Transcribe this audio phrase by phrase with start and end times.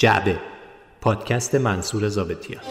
[0.00, 0.40] جعبه.
[1.00, 2.62] پادکست منصور زابتیان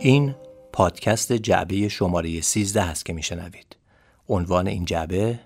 [0.00, 0.34] این
[0.72, 3.76] پادکست جعبه شماره 13 است که میشنوید.
[4.28, 5.40] عنوان این جعبه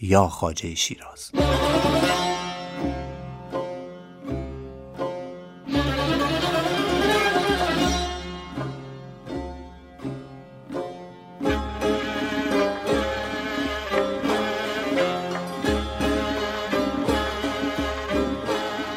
[0.00, 1.30] یا خاجه شیراز.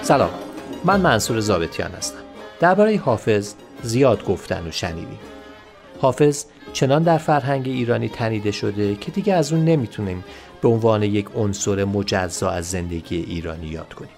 [0.07, 0.29] سلام.
[0.85, 2.17] من منصور زابتیان هستم.
[2.59, 3.53] درباره حافظ
[3.83, 5.19] زیاد گفتن و شنیدیم.
[6.01, 10.23] حافظ چنان در فرهنگ ایرانی تنیده شده که دیگه از اون نمی‌تونیم
[10.61, 14.11] به عنوان یک عنصر مجزا از زندگی ایرانی یاد کنیم.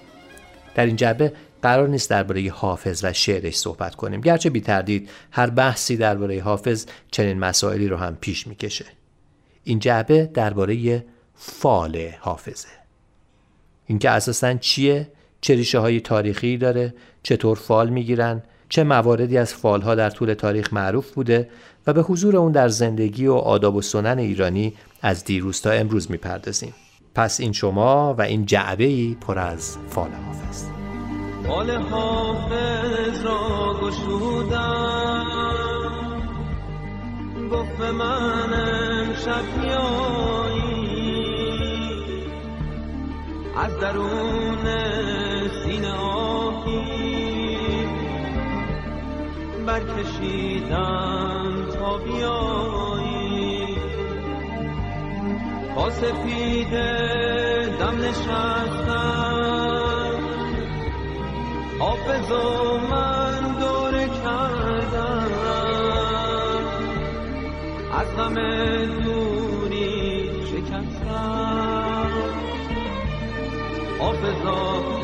[0.76, 4.22] در این جبه قرار نیست درباره حافظ و شعرش صحبت کنیم.
[4.22, 8.86] گرچه بی تردید هر بحثی درباره حافظ چنین مسائلی رو هم پیش می‌کشه.
[9.64, 12.68] این جعبه درباره فال حافظه.
[13.86, 15.08] اینکه اساسا چیه؟
[15.42, 20.74] چه ریشه های تاریخی داره چطور فال می‌گیرن چه مواردی از فالها در طول تاریخ
[20.74, 21.50] معروف بوده
[21.88, 26.12] و به حضور اون در زندگی و آداب و سنن ایرانی از دیروز تا امروز
[26.12, 26.74] می‌پردازیم.
[27.16, 30.64] پس این شما و این جعبه ای پر از فال حافظ.
[31.48, 35.26] فال حافظ را گشودم.
[37.52, 39.44] گفت من امشب
[43.62, 44.66] از درون
[45.64, 47.58] سینه آهی
[49.68, 53.78] برکشیدم تا بیایی.
[55.76, 56.74] با سپید
[57.80, 59.40] دم نشستم.
[61.80, 65.30] حافظ و من دور کردم.
[67.94, 68.36] از غم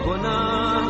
[0.07, 0.85] گناه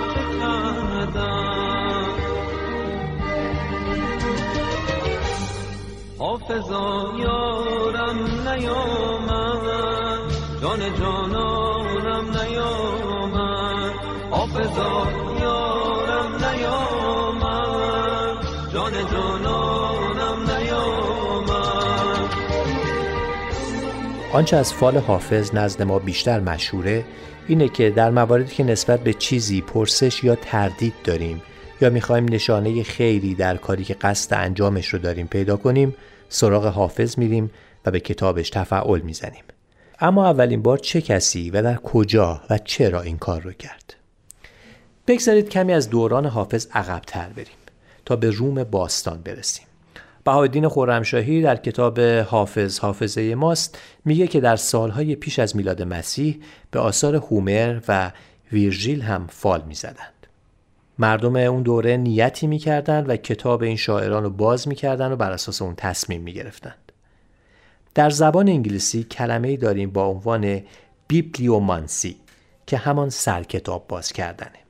[6.20, 8.18] حافظا یارم
[8.50, 9.86] نیامد.
[10.62, 11.85] جان جانانم
[24.36, 27.06] آنچه از فال حافظ نزد ما بیشتر مشهوره
[27.48, 31.42] اینه که در مواردی که نسبت به چیزی پرسش یا تردید داریم
[31.82, 35.96] یا می‌خوایم نشانه خیری در کاری که قصد انجامش رو داریم پیدا کنیم
[36.30, 37.52] سراغ حافظ میریم
[37.86, 39.44] و به کتابش تفعول می‌زنیم.
[40.00, 43.94] اما اولین بار چه کسی و در کجا و چرا این کار رو کرد؟
[45.08, 47.58] بگذارید کمی از دوران حافظ عقبتر بریم
[48.06, 49.66] تا به روم باستان برسیم.
[50.26, 56.42] بهایالدین خرمشاهی در کتاب حافظ حافظه ماست میگه که در سالهای پیش از میلاد مسیح
[56.72, 58.12] به آثار هومر و
[58.52, 60.28] ویرژیل هم فال می‌زدند.
[61.00, 65.62] مردم اون دوره نیتی می‌کردند و کتاب این شاعران رو باز می‌کردند و بر اساس
[65.62, 66.92] اون تصمیم می‌گرفتند.
[67.96, 70.62] در زبان انگلیسی کلمه داریم با عنوان
[71.08, 72.16] بیبلیومانسی
[72.68, 74.65] که همان سرکتاب باز کردنه.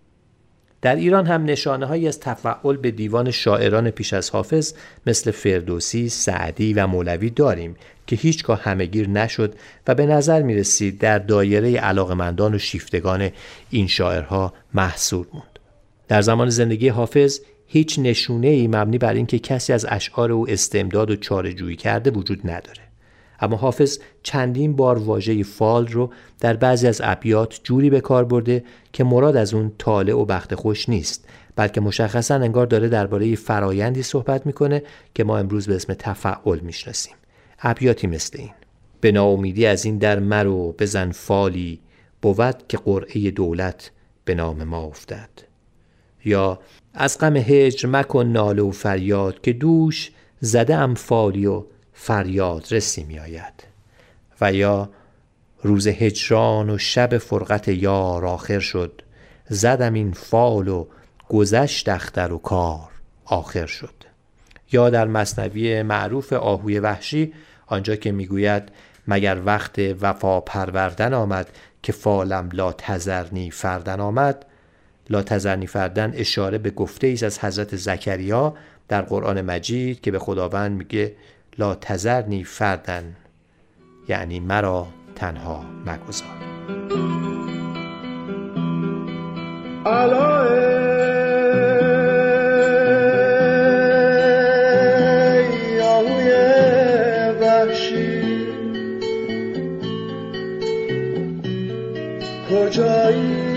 [0.85, 4.73] در ایران هم نشانه هایی از تفعل به دیوان شاعران پیش از حافظ
[5.07, 7.75] مثل فردوسی، سعدی و مولوی داریم
[8.07, 9.55] که هیچگاه همهگیر نشد
[9.87, 13.29] و به نظر می رسید در دایره علاقمندان و شیفتگان
[13.69, 15.59] این شاعرها محصول موند.
[16.07, 21.11] در زمان زندگی حافظ هیچ نشونه ای مبنی بر اینکه کسی از اشعار او استمداد
[21.11, 22.84] و چارهجویی کرده وجود نداره.
[23.39, 26.09] اما حافظ چندین بار واژه فال رو
[26.39, 28.63] در بعضی از ابیات جوری به کار برده
[28.93, 34.03] که مراد از اون طالع و بخت خوش نیست بلکه مشخصا انگار داره درباره فرایندی
[34.03, 37.15] صحبت می‌کنه که ما امروز به اسم تفعل می‌شناسیم.
[37.59, 38.51] ابیاتی مثل این
[39.01, 41.79] به ناامیدی از این در مرو بزن فالی
[42.21, 43.91] بود که قرعه دولت
[44.25, 45.29] به نام ما افتد.
[46.25, 46.59] یا
[46.93, 51.63] از غم هجر مکن ناله و فریاد که دوش زده ام فالی و
[51.97, 53.63] فریاد رسی می آید
[54.41, 54.89] و یا
[55.63, 59.01] روز هجران و شب فرقت یار آخر شد
[59.49, 60.87] زدم این فال و
[61.29, 62.89] گذشت اختر و کار
[63.25, 63.93] آخر شد.
[64.71, 67.33] یا در مصنوی معروف آهوی وحشی
[67.67, 68.63] آنجا که می‌گوید
[69.07, 71.49] مگر وقت وفا پروردن آمد
[71.83, 74.45] که فالم لا تزرنی فردن آمد؟
[75.09, 78.53] لا تزرنی فردن اشاره به گفته ایست از حضرت زکریا
[78.87, 81.15] در قرآن مجید که به خداوند میگه
[81.57, 83.15] لا تزرنی فردن
[84.07, 86.45] یعنی مرا تنها مگذار
[102.49, 103.54] کجایی؟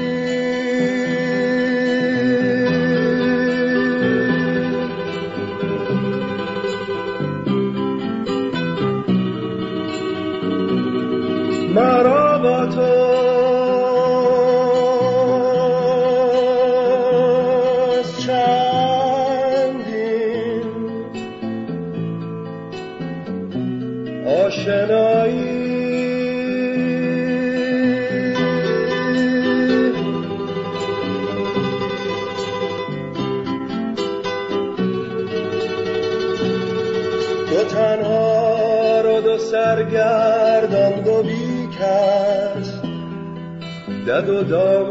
[44.20, 44.84] دد و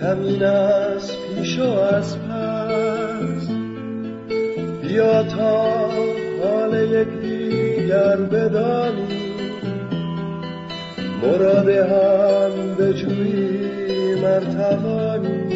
[0.00, 3.48] کمین از پیش و از پس.
[4.82, 5.88] بیا تا
[6.42, 9.08] حال یک دیگر بدانی.
[11.22, 15.48] مراد هم به جوی مرتبانی.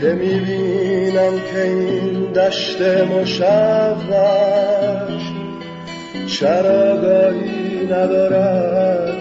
[0.00, 3.46] که می‌بینم که این دشت مشوش
[6.26, 9.16] چراگاهی ندارد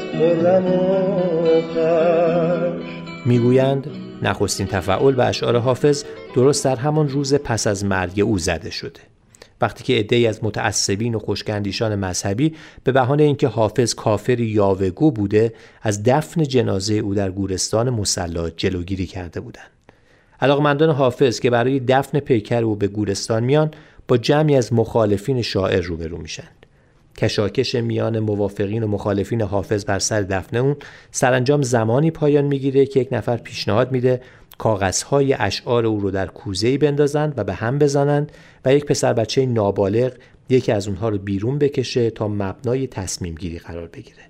[0.46, 0.66] خرم
[3.26, 3.88] می‌گویند
[4.22, 6.04] نخستین تفعول به اشعار حافظ
[6.36, 9.00] درست در همان روز پس از مرگ او زده شده.
[9.62, 12.54] وقتی که عدهای از متعصبین و خوشگندیشان مذهبی
[12.84, 19.06] به بهانه اینکه حافظ کافر یاوگو بوده از دفن جنازه او در گورستان مسلا جلوگیری
[19.06, 19.72] کرده بودند.
[20.42, 23.72] علاقمندان حافظ که برای دفن پیکر او به گورستان میان
[24.08, 26.48] با جمعی از مخالفین شاعر روبرو میشن.
[27.18, 30.76] کشاکش میان موافقین و مخالفین حافظ بر سر دفنه اون.
[31.12, 34.22] سرانجام زمانی پایان می‌گیره که یک نفر پیشنهاد میده
[34.58, 38.32] کاغذهای اشعار او رو در کوزه بندازند و به هم بزنند
[38.66, 40.14] و یک پسر بچه نابالغ
[40.50, 44.24] یکی از اونها رو بیرون بکشه تا مبنای تصمیم گیری قرار بگیره.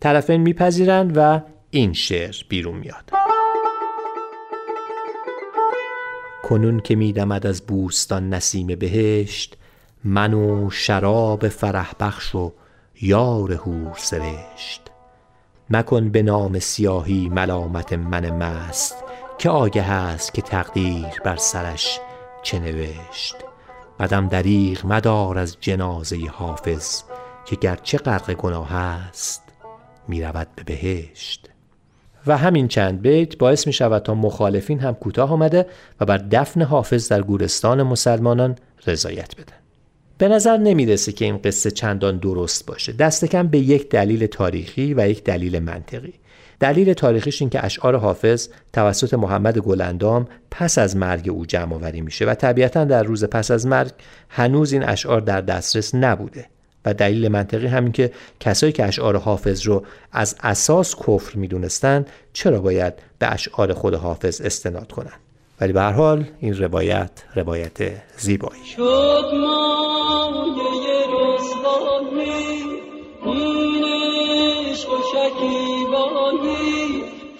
[0.00, 1.40] طرفین میپذیرند و
[1.70, 3.10] این شعر بیرون میاد.
[6.42, 9.56] کنون که میدمد از بوستان نسیم بهشت
[10.04, 12.52] من و شراب فرح بخش و
[13.00, 14.82] یار هور سرشت.
[15.70, 19.04] مکن به نام سیاهی ملامت من مست
[19.38, 22.00] که آگه است که تقدیر بر سرش
[22.42, 23.34] چه نوشت.
[24.00, 27.02] قدم دریغ مدار از جنازه حافظ
[27.44, 29.42] که گرچه غرق گناه است
[30.08, 31.50] می رود به بهشت.
[32.26, 35.66] و همین چند بیت باعث می شود تا مخالفین هم کوتاه آمده
[36.00, 38.56] و بر دفن حافظ در گورستان مسلمانان
[38.86, 39.59] رضایت بدن
[40.20, 42.92] به نظر نمی‌رسه که این قصه چندان درست باشه.
[42.92, 46.12] دست کم به یک دلیل تاریخی و یک دلیل منطقی.
[46.60, 52.00] دلیل تاریخیش این که اشعار حافظ توسط محمد گلندام پس از مرگ او جمع آوری
[52.00, 53.90] میشه و طبیعتا در روز پس از مرگ
[54.28, 56.46] هنوز این اشعار در دسترس نبوده
[56.84, 62.60] و دلیل منطقی همین که کسایی که اشعار حافظ رو از اساس کفر می‌دونستند چرا
[62.60, 65.20] باید به اشعار خود حافظ استناد کنند
[65.60, 67.78] ولی به هر حال این روایت روایت
[68.18, 68.60] زیبایی.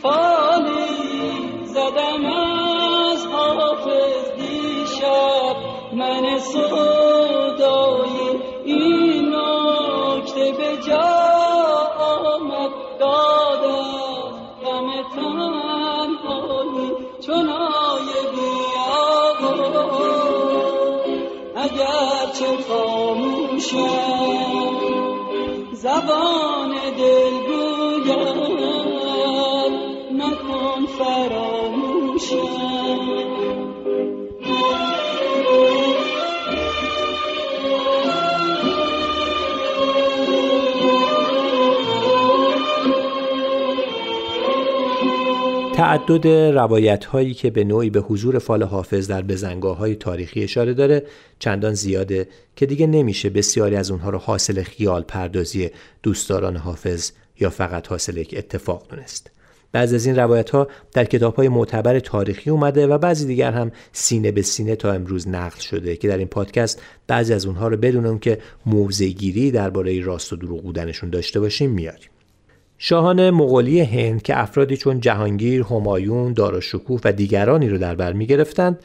[0.02, 5.56] فالی زدم از حافظ دیشب
[5.93, 6.89] من سودایی
[45.80, 50.75] تعدد روایت هایی که به نوعی به حضور فال حافظ در بزنگاه های تاریخی اشاره
[50.75, 51.02] داره
[51.38, 55.70] چندان زیاده که دیگه نمیشه بسیاری از اونها رو حاصل خیال پردازی
[56.02, 57.10] دوستداران حافظ
[57.40, 59.30] یا فقط حاصل یک اتفاق دونست.
[59.72, 63.72] بعضی از این روایت ها در کتاب های معتبر تاریخی اومده و بعضی دیگر هم
[63.92, 67.76] سینه به سینه تا امروز نقل شده که در این پادکست بعضی از اونها رو
[67.76, 72.10] بدون اون که موضع گیری درباره راست و دروغ بودنشون داشته باشیم میاریم.
[72.82, 78.26] شاهان مغولی هند که افرادی چون جهانگیر، همایون، داراشکوه و دیگرانی رو در بر می
[78.26, 78.78] گرفتند،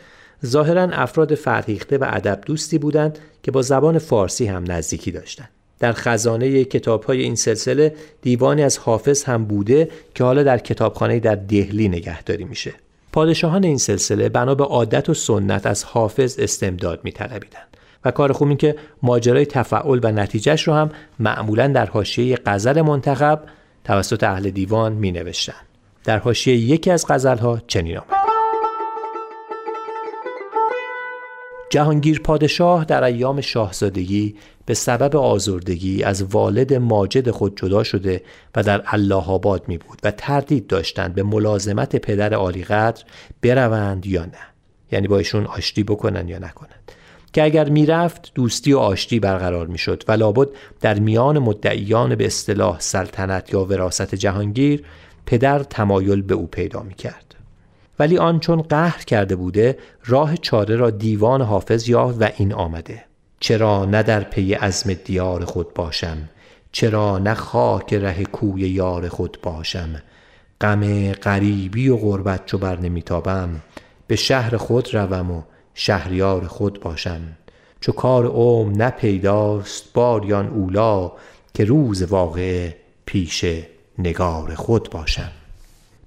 [0.45, 5.49] ظاهرا افراد فرهیخته و ادب دوستی بودند که با زبان فارسی هم نزدیکی داشتند.
[5.79, 11.19] در خزانه کتاب های این سلسله دیوانی از حافظ هم بوده که حالا در کتابخانه
[11.19, 12.73] در دهلی نگهداری میشه.
[13.11, 17.13] پادشاهان این سلسله بنا به عادت و سنت از حافظ استمداد می
[18.05, 22.81] و کار خوب این که ماجرای تفعول و نتیجهش رو هم معمولا در حاشیه غزل
[22.81, 23.39] منتخب
[23.85, 25.53] توسط اهل دیوان می نوشتن.
[26.03, 28.25] در حاشیه یکی از غزلها چنین آمد.
[31.69, 38.21] جهانگیر پادشاه در ایام شاهزادگی به سبب آزردگی از والد ماجد خود جدا شده
[38.55, 43.03] و در الله آباد می بود و تردید داشتند به ملازمت پدر عالیقدر
[43.41, 44.31] بروند یا نه.
[44.91, 46.91] یعنی با ایشون آشتی بکنن یا نکنند.
[47.35, 50.47] که اگر می‌رفت دوستی و آشتی برقرار می‌شد و لابد
[50.81, 54.83] در میان مدعیان به اصطلاح سلطنت یا وراست جهانگیر
[55.25, 57.35] پدر تمایل به او پیدا می کرد.
[57.99, 63.03] ولی آن چون قهر کرده بوده راه چاره را دیوان حافظ یافت و این آمده.
[63.39, 66.17] چرا نه در پی عزم دیار خود باشم؟
[66.71, 70.01] چرا نه خاک ره کوی یار خود باشم؟
[70.61, 73.61] غم غریبی و غربت چو بر نمیتابم.
[74.07, 75.41] به شهر خود روم و
[75.77, 77.22] شهریار خود باشم.
[77.82, 81.12] چو کار اوم نه پیداست باریان اولا
[81.53, 82.70] که روز واقع
[83.05, 83.46] پیش
[83.98, 85.32] نگار خود باشم.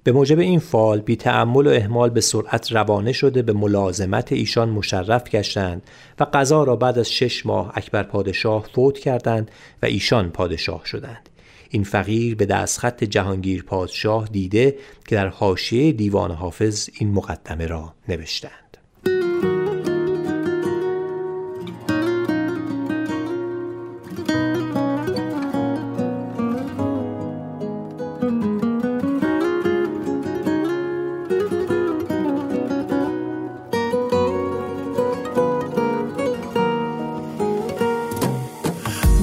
[0.03, 4.69] به موجب این فال بی تعمل و احمال به سرعت روانه شده به ملازمت ایشان
[4.69, 5.81] مشرف گشتند
[6.19, 9.51] و قضا را بعد از شش ماه اکبر پادشاه فوت کردند
[9.83, 11.29] و ایشان پادشاه شدند.
[11.69, 14.75] این فقیر به دستخط جهانگیر پادشاه دیده
[15.07, 18.69] که در حاشیه دیوان حافظ این مقدمه را نوشتند.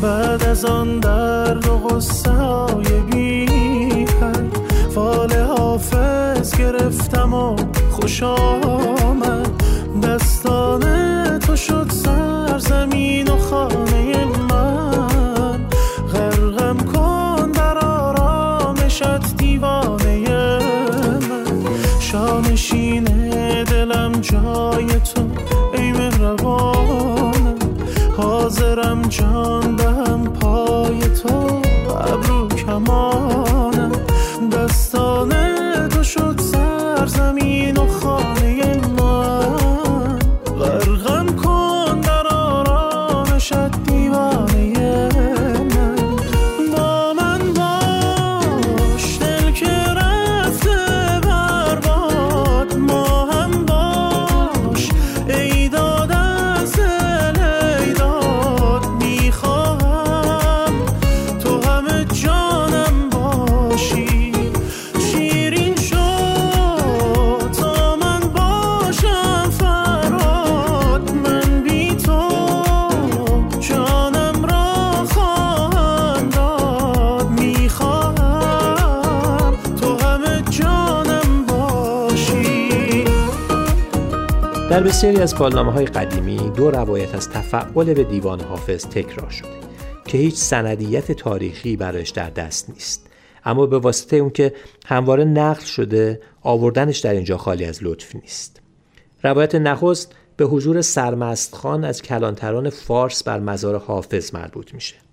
[0.04, 4.06] از آن درد و غصه های بی
[4.94, 7.56] فال حافظ گرفتم و
[7.90, 9.50] خوش آمد.
[10.02, 10.82] دستان
[11.38, 15.66] تو شد سرزمین و خانه من.
[16.12, 20.28] غرقم کن در آرامشت دیوانه
[21.28, 21.64] من.
[22.00, 23.04] شانشین
[23.64, 25.15] دلم جای تو
[28.56, 29.76] حاضرم جان
[84.76, 89.48] در بسیاری از فالنامه های قدیمی دو روایت از تفعول به دیوان حافظ تکرار شده
[90.04, 93.06] که هیچ سندیت تاریخی برایش در دست نیست.
[93.44, 94.54] اما به واسطه اون که
[94.86, 98.60] همواره نقل شده آوردنش در اینجا خالی از لطف نیست.
[99.22, 105.05] روایت نخست به حضور سرمست خان از کلانتران فارس بر مزار حافظ مربوط میشه.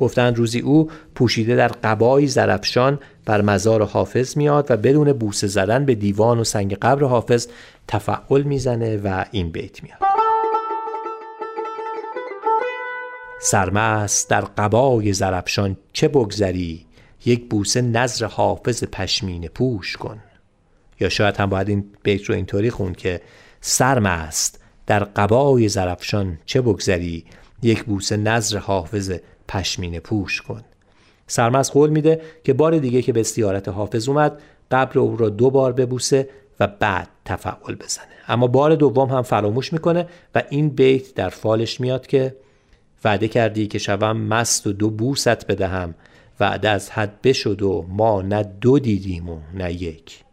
[0.00, 5.84] گفتند روزی او پوشیده در قبایی زرفشان بر مزار حافظ میاد و بدون بوسه زدن
[5.84, 7.46] به دیوان و سنگ قبر حافظ
[7.88, 9.98] تفعول می‌زنه و این بیت میاد.
[13.42, 16.86] سرمست در قبای زرفشان چه بگذری؟
[17.24, 20.18] یک بوسه نظر حافظ پشمین پوش کن.
[21.00, 23.20] یا شاید هم باید این بیت رو اینطوری خون که
[23.60, 27.24] سرمست در قبای زرفشان چه بگذری؟
[27.62, 29.12] یک بوسه نظر حافظ
[29.50, 30.64] پشمین پوش کن.
[31.26, 35.50] سرمست قول میده که بار دیگه که به استیارت حافظ اومد قبر او را دو
[35.50, 36.28] بار ببوسه
[36.60, 38.06] و بعد تفعول بزنه.
[38.28, 42.36] اما بار دوم هم فراموش می‌کنه و این بیت در فالش میاد که
[43.04, 45.94] وعده کردی که شوم مست و دو بوست بدهم.
[46.40, 50.24] وعده از حد بشد و ما نه دو دیدیم و نه یک.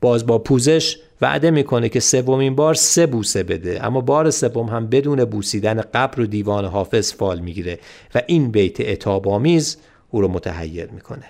[0.00, 3.86] باز با پوزش وعده می‌کنه که سومین بار سه بوسه بده.
[3.86, 7.78] اما بار سوم هم بدون بوسیدن قبر و دیوان حافظ فال می‌گیره
[8.14, 9.76] و این بیت اتاب آمیز
[10.10, 11.24] او رو متحیر می‌کنه.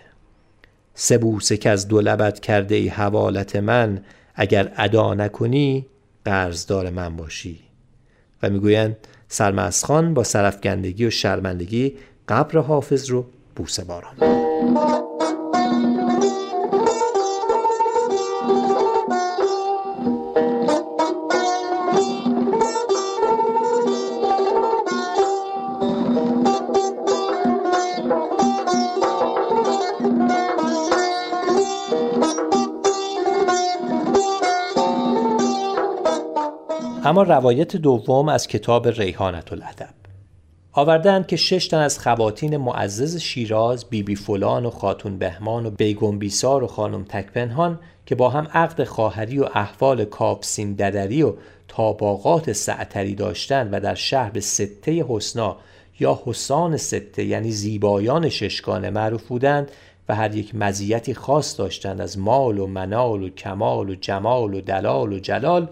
[0.95, 4.05] سه بوسه که از دو لبت کرده ای حوالت من
[4.35, 5.87] اگر ادا نکنی
[6.25, 7.61] قرضدار من باشی.
[8.43, 8.97] و می‌گویند
[9.29, 11.97] سرمسخان با سرفگندگی و شرمندگی
[12.29, 13.25] قبر حافظ رو
[13.57, 14.15] بوسه باران
[37.05, 39.95] اما روایت دوم از کتاب ریحانت الادب.
[40.73, 45.71] آوردند که شش تن از خواتین معزز شیراز بیبی بی فلان و خاتون بهمان و
[45.71, 51.33] بیگم بیسار و خانم تکپنهان که با هم عقد خواهری و احوال کاپسین ددری و
[51.69, 55.57] تاباقات سعتری داشتند و در شهر به سته حسنا
[56.01, 59.71] یا حسان سته یعنی زیبایان ششگانه معروف بودند
[60.11, 64.61] و هر یک مزیتی خاص داشتند از مال و منال و کمال و جمال و
[64.61, 65.69] دلال و جلال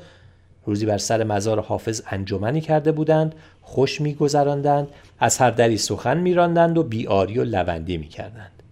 [0.64, 6.78] روزی بر سر مزار حافظ انجمنی کرده بودند خوش میگذراندند از هر دری سخن میراندند
[6.78, 8.62] و بیاری و لوندی می‌کردند.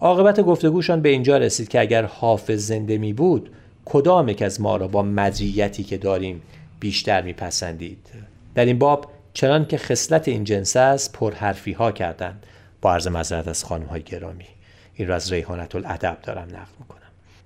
[0.00, 3.50] عاقبت گفتگوشان به اینجا رسید که اگر حافظ زنده می بود
[3.84, 6.42] کدام یک از ما را با مزیتی که داریم
[6.80, 8.08] بیشتر میپسندید؟
[8.54, 12.46] در این باب چنان که خصلت این جنس است پرحرفی ها کردند
[12.82, 14.57] با عرض مذرت از خانم های گرامی.
[14.98, 16.98] این را از ریحانت الادب دارم نقل می‌کنم.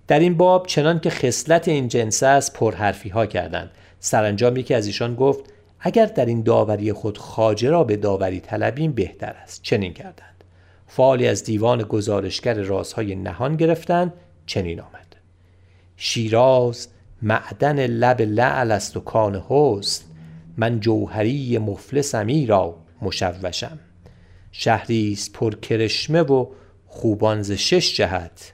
[0.07, 3.71] در این باب چنان که خصلت این جنس است پرحرفی ها کردند.
[4.01, 5.45] سرانجام یکی از ایشان گفت
[5.81, 9.63] اگر در این داوری خود خاجه را به داوری طلبیم بهتر است.
[9.63, 10.45] چنین کردند.
[10.87, 14.13] فعالی از دیوان گزارشگر رازهای نهان گرفتند
[14.47, 15.17] چنین آمد.
[15.97, 16.89] شیراز
[17.23, 20.05] معدن لب لعل است و کان حسن
[20.57, 23.79] من جوهری مفلسمی را مشوشم.
[24.53, 26.47] شهری است پر کرشمه و
[26.95, 28.53] خوبان ز شش جهت.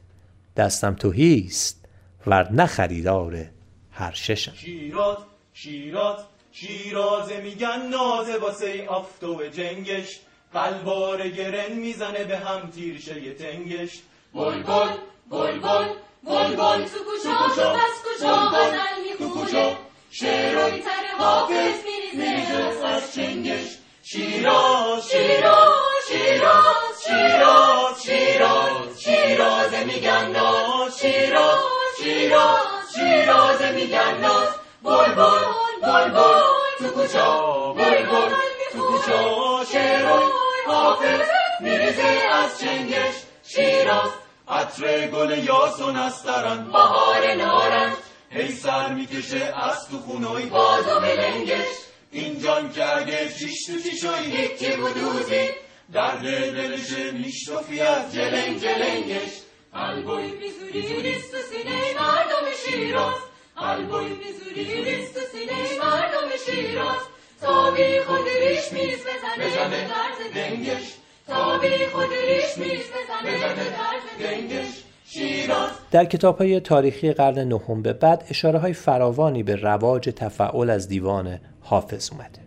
[0.56, 1.84] دستم توهیست
[2.26, 3.44] ور نه خریدار
[3.92, 4.52] هر ششم.
[4.54, 5.16] شیراز
[5.52, 6.18] شیراز
[6.52, 10.20] شیرازه میگن نازه واسه آفتو جنگش.
[10.52, 13.98] قلبار گرن می‌زنه به هم تیرشه تنگش.
[14.34, 14.88] بل بل
[15.30, 15.84] بل بل
[16.26, 19.76] بل بل تو کجا تو پس کجا غزل می‌خونه.
[20.10, 22.86] شعرهای تر حافظ میریزه.
[22.86, 23.78] از چنگش.
[24.02, 26.77] شیراز شیراز شیراز
[27.08, 31.58] شیراز شیراز شیرازه میگن ناز شیراز
[32.02, 32.58] شیراز
[32.94, 34.48] شیرازه میگن ناز
[34.82, 35.44] بل بل
[35.82, 36.40] بل بل
[36.78, 38.34] تو کجا بل بل
[38.72, 40.26] تو کجا شعرهای
[40.66, 41.28] حافظ
[41.60, 44.10] میریزه از چنگش شیراز
[44.48, 47.92] عطر گل یاسون استرن بهار نارنج
[48.30, 51.66] هی سر می‌کشه از تو خونوی باز و بلنگش
[52.10, 55.50] این جان که اگه چیش تو چیشوی هیچی بودوزی
[55.92, 59.32] در دل دلشه میشتفی از جلنگ جلنگش.
[59.72, 63.14] قلبوی میزوری ریست سینه مردم شیراز.
[63.56, 67.02] قلبوی میزوری ریست سینه مردم شیراز.
[67.40, 70.94] تا بی خود ریش میز بزنه درز دنگش.
[71.26, 74.84] تا بی خود ریش میز بزنه درز دنگش.
[75.06, 75.70] شیراز.
[75.90, 80.88] در کتاب های تاریخی قرن نهم به بعد اشاره های فراوانی به رواج تفعول از
[80.88, 82.40] دیوان حافظ اومده.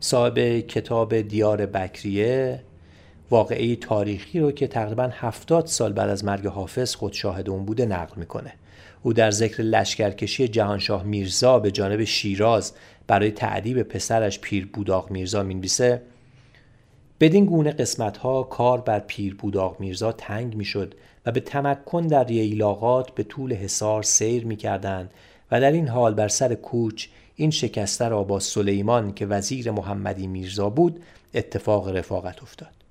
[0.00, 2.62] صاحب کتاب دیار بکریه
[3.30, 7.86] واقعی تاریخی رو که تقریبا هفتاد سال بعد از مرگ حافظ خود شاهد اون بوده
[7.86, 8.52] نقل می‌کنه.
[9.02, 12.72] او در ذکر لشکرکشی جهانشاه میرزا به جانب شیراز
[13.06, 16.02] برای تعدیب پسرش پیر بوداق میرزا می‌نویسه
[17.20, 20.94] بدین گونه قسمت ها کار بر پیر بوداق میرزا تنگ می‌شد
[21.26, 25.10] و به تمکن در ییلاقات به طول حصار سیر می‌کردند
[25.50, 27.06] و در این حال بر سر کوچ
[27.36, 31.02] این شکسته را با سلیمان که وزیر محمدی میرزا بود
[31.34, 32.83] اتفاق رفاقت افتاد.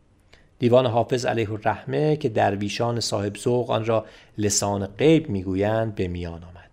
[0.60, 4.06] دیوان حافظ علیه الرحمه که درویشان صاحب ذوق آن را
[4.38, 6.70] لسان غیب می‌گویند به میان آمد.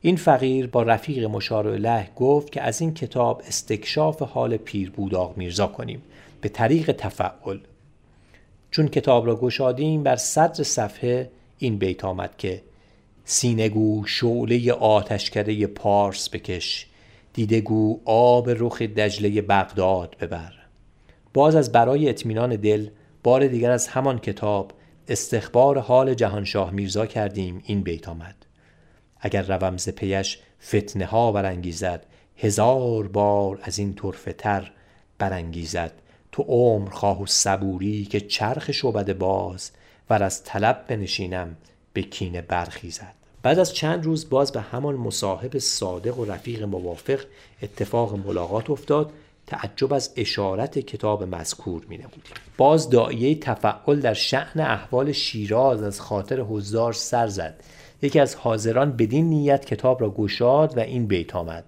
[0.00, 5.36] این فقیر با رفیق مشار اله گفت که از این کتاب استکشاف حال پیر بوداغ
[5.36, 6.02] میرزا کنیم
[6.40, 7.58] به طریق تفعل.
[8.70, 12.62] چون کتاب را گشادیم بر صدر صفحه این بیت آمد که
[13.24, 16.86] سینگو شعله آتشکده پارس بکش
[17.32, 20.52] دیدگو آب رخ دجله بغداد ببر.
[21.34, 22.88] باز از برای اطمینان دل
[23.22, 24.72] بار دیگر از همان کتاب
[25.08, 28.46] استخبار حال جهانشاه میرزا کردیم این بیت آمد.
[29.20, 32.06] اگر روم ز پیش فتنه ها برانگیزد
[32.36, 34.72] هزار بار از این طرفه تر
[35.18, 35.92] برانگیزد.
[36.32, 39.70] تو عمر خواه و صبوری که چرخ شعبد باز
[40.10, 41.56] و از طلب بنشینم
[41.92, 43.14] به کینه برخیزد.
[43.42, 47.20] بعد از چند روز باز به همان مصاحب صادق و رفیق موافق
[47.62, 49.12] اتفاق ملاقات افتاد.
[49.52, 52.22] تعجب از اشارت کتاب مذکور می نمودیم.
[52.56, 57.62] باز دایه تفعل در شعن احوال شیراز از خاطر حضار سر زد.
[58.02, 61.64] یکی از حاضران بدین نیت کتاب را گشاد و این بیت آمد.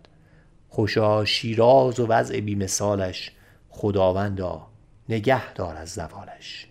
[0.68, 3.33] خوشا شیراز و وضع بی مثالش.
[3.68, 4.66] خداوندا
[5.09, 6.66] نگه دار از زوالش.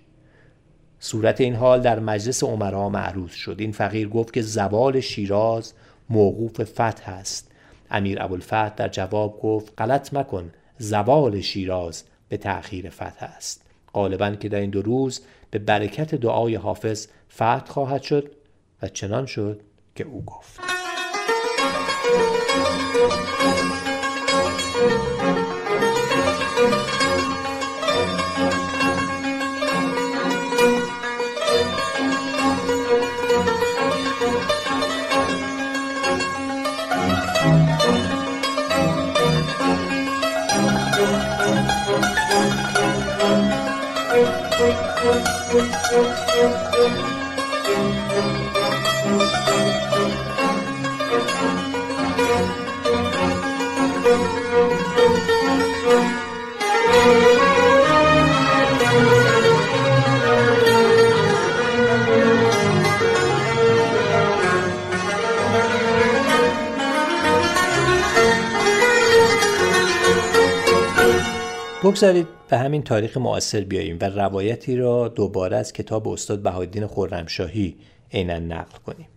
[0.99, 3.55] صورت این حال در مجلس عمرا معروض شد.
[3.59, 5.73] این فقیر گفت که زوال شیراز
[6.09, 7.51] موقوف فتح است.
[7.91, 10.51] امیر ابوالفتح در جواب گفت غلط مکن.
[10.83, 13.61] زوال شیراز به تأخیر فتح است.
[13.93, 18.31] غالبا که در این دو روز به برکت دعای حافظ فتح خواهد شد
[18.81, 19.61] و چنان شد
[19.95, 20.59] که او گفت.
[71.93, 77.75] بگذارید به همین تاریخ معاصر بیاییم و روایتی را دوباره از کتاب استاد بهادین خرمشاهی
[78.13, 79.07] عینا نقل کنیم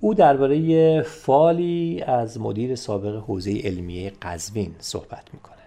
[0.00, 5.60] او درباره فالی از مدیر سابق حوزه علمیه قزوین صحبت می کند.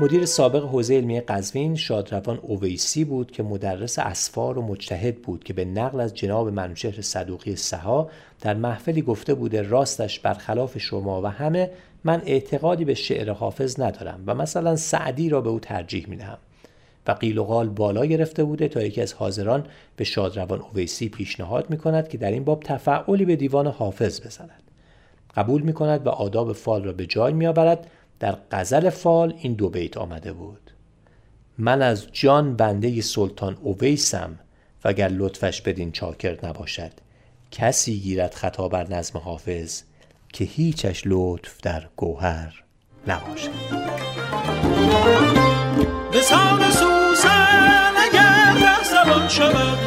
[0.00, 5.52] مدیر سابق حوزه علمی قزوین شادروان اویسی بود که مدرس اسفار و مجتهد بود که
[5.52, 8.10] به نقل از جناب منوچهر صدوقی سها
[8.40, 11.70] در محفلی گفته بوده راستش برخلاف شما و همه
[12.04, 16.38] من اعتقادی به شعر حافظ ندارم و مثلا سعدی را به او ترجیح می دهم
[17.06, 21.70] و قیل و قال بالا گرفته بوده تا یکی از حاضران به شادروان اویسی پیشنهاد
[21.70, 24.62] می کند که در این باب تفعلی به دیوان حافظ بزند.
[25.36, 27.86] قبول می کند و آداب فال را به جای می آورد
[28.20, 30.70] در غزل فال این دو بیت آمده بود.
[31.58, 34.38] من از جان بنده سلطان اویسم
[34.84, 36.92] وگر لطفش بدین چاکر نباشد.
[37.50, 39.82] کسی گیرد خطا بر نظم حافظ.
[40.38, 42.62] که هیچش لطف در گوهر
[43.06, 43.50] نباشد.
[46.12, 49.78] به سان سوسن اگر در زبان شود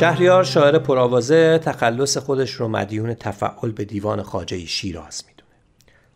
[0.00, 5.56] شهریار شاعر پرآوازه تخلص خودش رو مدیون تفعل به دیوان خاجه شیراز می‌دونه.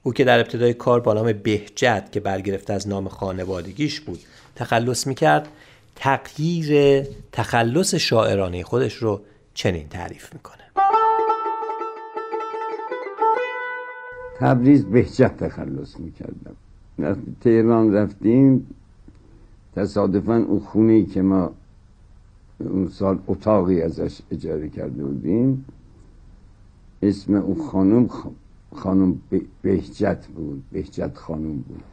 [0.02, 4.20] او که در ابتدای کار با نام بهجت که برگرفته از نام خانوادگیش بود
[4.56, 5.48] تخلص می‌کرد
[5.96, 9.20] تغییر تخلص شاعرانه خودش رو
[9.54, 10.64] چنین تعریف می‌کنه.
[14.38, 16.56] تبریز بهجت تخلص می‌کردم.
[17.40, 18.66] تهران رفتیم
[19.76, 21.52] تصادفا اون خونه که ما
[22.68, 25.64] اون سال اتاقی ازش اجاره کرده بودیم.
[27.02, 28.08] اسم او خانم
[28.74, 29.18] خانم
[29.62, 31.84] بهجت بود بهجت خانم بود.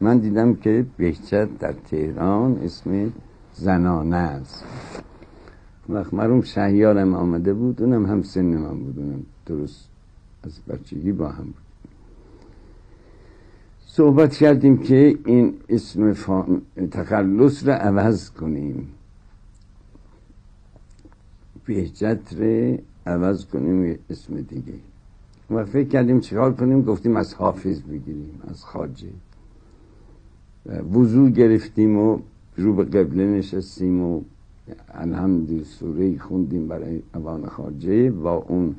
[0.00, 3.12] من دیدم که بهجت در تهران اسم
[3.52, 4.64] زنانه است.
[5.88, 9.88] وقت مرحوم شهیارم آمده بود اونم هم سن من بود اونم درست
[10.42, 11.54] از بچگی با هم بود.
[13.86, 16.46] صحبت کردیم که این اسم فا...
[16.90, 18.88] تخلص رو عوض کنیم.
[21.66, 24.72] بهجت رو عوض کنیم اسم دیگه.
[25.50, 29.08] و فکر کردیم چیکار کنیم؟ گفتیم از حافظ بگیریم از خاجه.
[30.92, 32.18] وضوع گرفتیم و
[32.56, 34.20] رو به قبله نشستیم و
[34.88, 38.74] الحمد سوره خوندیم برای اوان خاجه با اون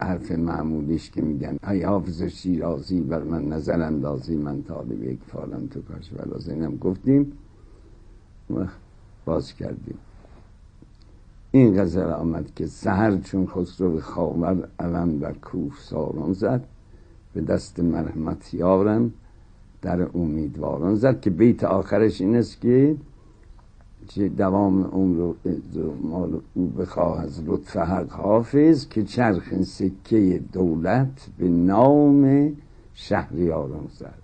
[0.00, 5.66] حرف معمولیش که میگن ای حافظ شیرازی بر من نظر اندازی من طالب یک فالم
[5.66, 7.32] تو کاش ولا اینم گفتیم
[8.54, 8.66] و
[9.24, 9.98] باز کردیم.
[11.52, 16.64] این غزل آمد که سهر چون خسرو خاور علم در کوف ساران زد
[17.34, 19.12] به دست مرحمت یارم
[19.82, 22.96] در امیدواران زد که بیت آخرش این است که
[24.08, 25.34] چه دوام عمر و
[26.02, 32.52] مال او بخواه از لطف حق حافظ که چرخ سکه دولت به نام
[32.94, 34.14] شهریاران زد.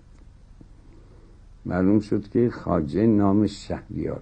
[1.65, 4.21] معلوم شد که خاجه نام شهریار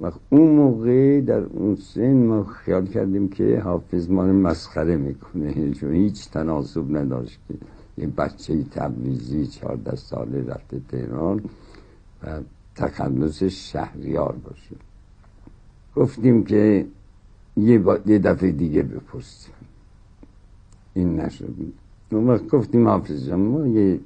[0.00, 5.70] و اون موقع در اون سن ما خیال کردیم که حافظ ما مسخره می‌کنه.
[5.70, 7.54] چون هیچ تناسب نداشت که
[7.98, 11.40] یه بچه تبریزی چهارده ساله رفته تهران
[12.22, 12.40] و
[12.74, 14.76] تخلص شهریار باشه.
[15.96, 16.86] گفتیم که
[17.56, 17.98] یه, با...
[18.06, 19.54] یه دفعه دیگه بپرسیم.
[20.94, 21.54] این نشد.
[22.10, 24.00] اون وقت گفتیم حافظ ما یه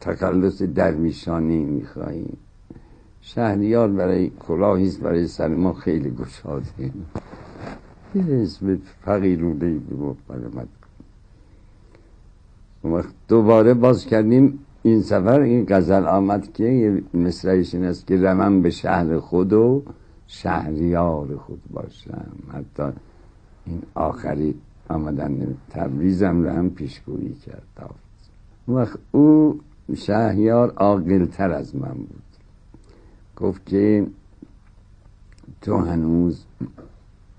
[0.00, 2.36] تخلص درویشانی میخواییم.
[3.26, 6.66] شهریار برای کلاهیست برای سر ما خیلی گشاده.
[8.14, 10.68] یه اسم فقیرونه بود برامد
[12.84, 18.16] وقت دوباره باز کردیم این سفر این غزل آمد که یه مصرعش این است که
[18.16, 19.82] رمم به شهر خود و
[20.26, 22.32] شهریار خود باشم.
[22.52, 22.92] حتی
[23.66, 24.54] این آخری
[24.88, 27.90] آمدن تبریزم رو هم پیشگویی کرد.
[28.68, 29.60] وقت او
[29.96, 32.25] شهیار عاقلتر از من بود.
[33.36, 34.06] گفت که
[35.60, 36.44] تو هنوز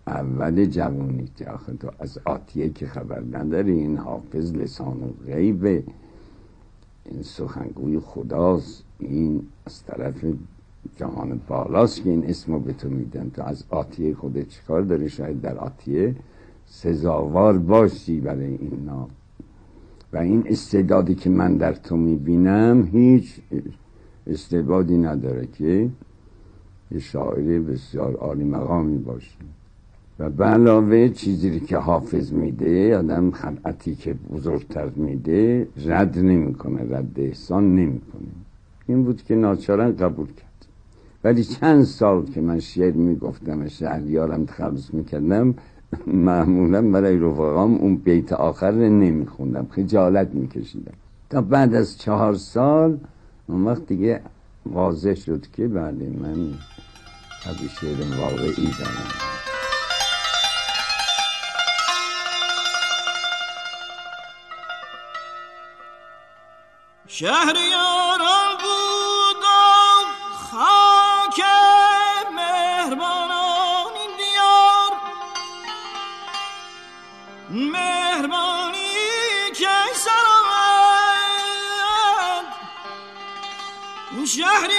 [0.07, 5.65] اول جوانی که آخه تو از آتیه که خبر نداری این حافظ لسان و غیب.
[5.65, 8.83] این سخنگوی خداست.
[8.99, 10.25] این از طرف
[10.95, 13.29] جهان بالاست که این اسمو به تو میدن.
[13.29, 16.15] تو از آتیه خودت چیکار داری؟ شاید در آتیه
[16.65, 19.09] سزاوار باشی برای این نام
[20.13, 23.39] و این استعدادی که من در تو می‌بینم هیچ
[24.29, 25.89] استعدادی نداره که
[26.91, 29.37] یه شاعر بسیار عالی مقامی باشه.
[30.19, 37.11] و به علاوه چیزی که حافظ میده آدم خلعتی که بزرگتر میده رد نمی‌کنه رد
[37.15, 38.27] احسان نمی‌کنه.
[38.87, 40.67] این بود که ناچارن قبول کرد.
[41.23, 45.53] ولی چند سال که من شعر می‌گفتم شهریارم تخلص می‌کردم
[46.07, 50.93] معمولا برای رفقام اون بیت آخر رو نمیخوندم خجالت میکشیدم.
[51.29, 52.97] تا بعد از چهار سال
[53.47, 54.21] اون وقت دیگه
[54.65, 56.53] واضح شد که بله من
[57.43, 59.27] طبی شعر واقعی دارم
[67.07, 68.36] شهریاران
[84.37, 84.69] الشهر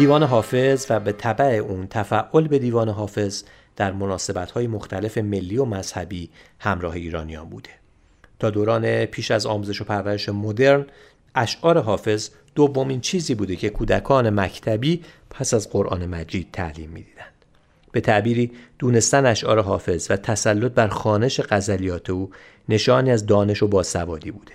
[0.00, 3.42] دیوان حافظ و به طبع اون تفعال به دیوان حافظ
[3.76, 7.70] در مناسبت‌های مختلف ملی و مذهبی همراه ایرانیان بوده.
[8.38, 10.86] تا دوران پیش از آموزش و پرورش مدرن
[11.34, 17.44] اشعار حافظ دومین چیزی بوده که کودکان مکتبی پس از قرآن مجید تعلیم می‌دیدند.
[17.92, 22.30] به تعبیری دونستن اشعار حافظ و تسلط بر خانش غزلیات او
[22.68, 24.54] نشانی از دانش و باسوادی بوده.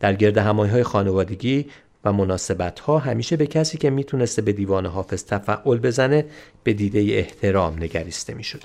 [0.00, 1.66] در گرد همایی های خانوادگی
[2.04, 6.24] و مناسبت ها همیشه به کسی که می‌تونسته به دیوان حافظ تفعال بزنه
[6.64, 8.62] به دیده احترام نگریسته می شده.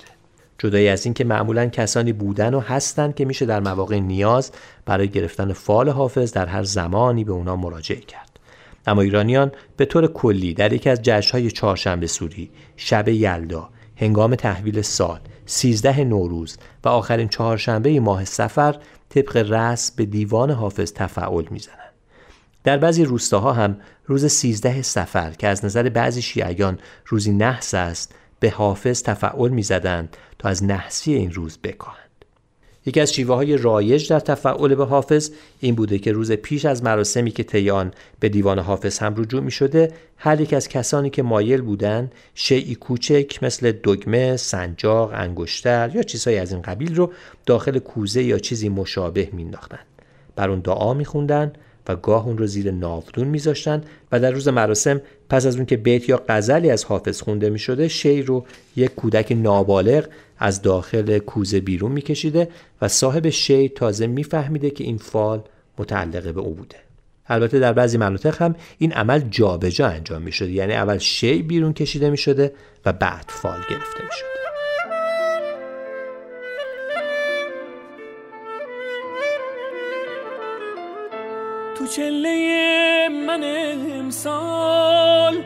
[0.58, 4.52] جدای از اینکه معمولا کسانی بودن و هستند که میشه در مواقع نیاز
[4.84, 8.38] برای گرفتن فال حافظ در هر زمانی به اونا مراجعه کرد.
[8.86, 14.82] اما ایرانیان به طور کلی در یکی از جشنهای چهارشنبه سوری، شب یلدا، هنگام تحویل
[14.82, 18.76] سال، سیزده نوروز و آخرین چهارشنبه ماه سفر
[19.08, 21.85] طبق رسم به دیوان حافظ تفعال می‌زنند.
[22.66, 23.76] در بعضی روستاها هم
[24.06, 30.16] روز سیزده سفر که از نظر بعضی شیعیان روزی نحس است به حافظ تفعال می‌زدند
[30.38, 32.24] تا از نحسی این روز بکاهند.
[32.86, 36.82] یکی از شیوه های رایج در تفعال به حافظ این بوده که روز پیش از
[36.82, 41.22] مراسمی که تیان به دیوان حافظ هم رجوع می شده هر یک از کسانی که
[41.22, 47.12] مایل بودند شیعی کوچک مثل دگمه، سنجاق، انگشتر یا چیزهای از این قبیل رو
[47.46, 49.86] داخل کوزه یا چیزی مشابه مینداختند.
[50.36, 51.52] بر اون دعا میخوندن
[51.88, 55.76] و گاه اون رو زیر ناودون میذاشتن و در روز مراسم پس از اون که
[55.76, 58.44] بیت یا غزلی از حافظ خونده می شده شی رو
[58.76, 60.04] یک کودک نابالغ
[60.38, 62.48] از داخل کوزه بیرون میکشیده
[62.82, 65.42] و صاحب شی تازه میفهمیده که این فال
[65.78, 66.76] متعلق به او بوده.
[67.28, 71.42] البته در بعضی مناطق هم این عمل جابجا جا انجام می شده یعنی اول شی
[71.42, 72.52] بیرون کشیده می شده
[72.86, 74.45] و بعد فال گرفته می شده
[81.86, 83.44] تو چله من
[83.98, 85.44] امسال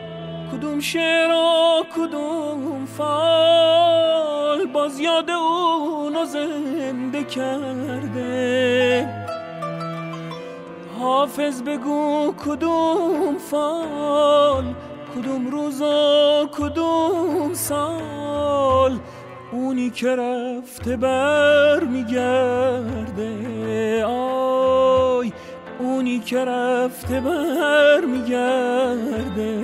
[0.51, 9.09] کدوم شعر و کدوم فال؟ باز یاد اونو زنده کرده.
[10.99, 14.73] حافظ بگو کدوم فال؟
[15.15, 18.99] کدوم روز و کدوم سال؟
[19.51, 23.35] اونی که رفته بر میگرده
[24.05, 25.31] آی
[25.81, 29.61] اونی که رفته بر میگرده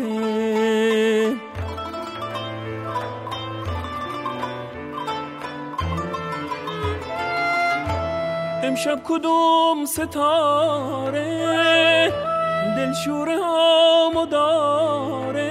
[8.64, 11.28] امشب کدوم ستاره
[12.78, 15.48] دلشوره هامو داره؟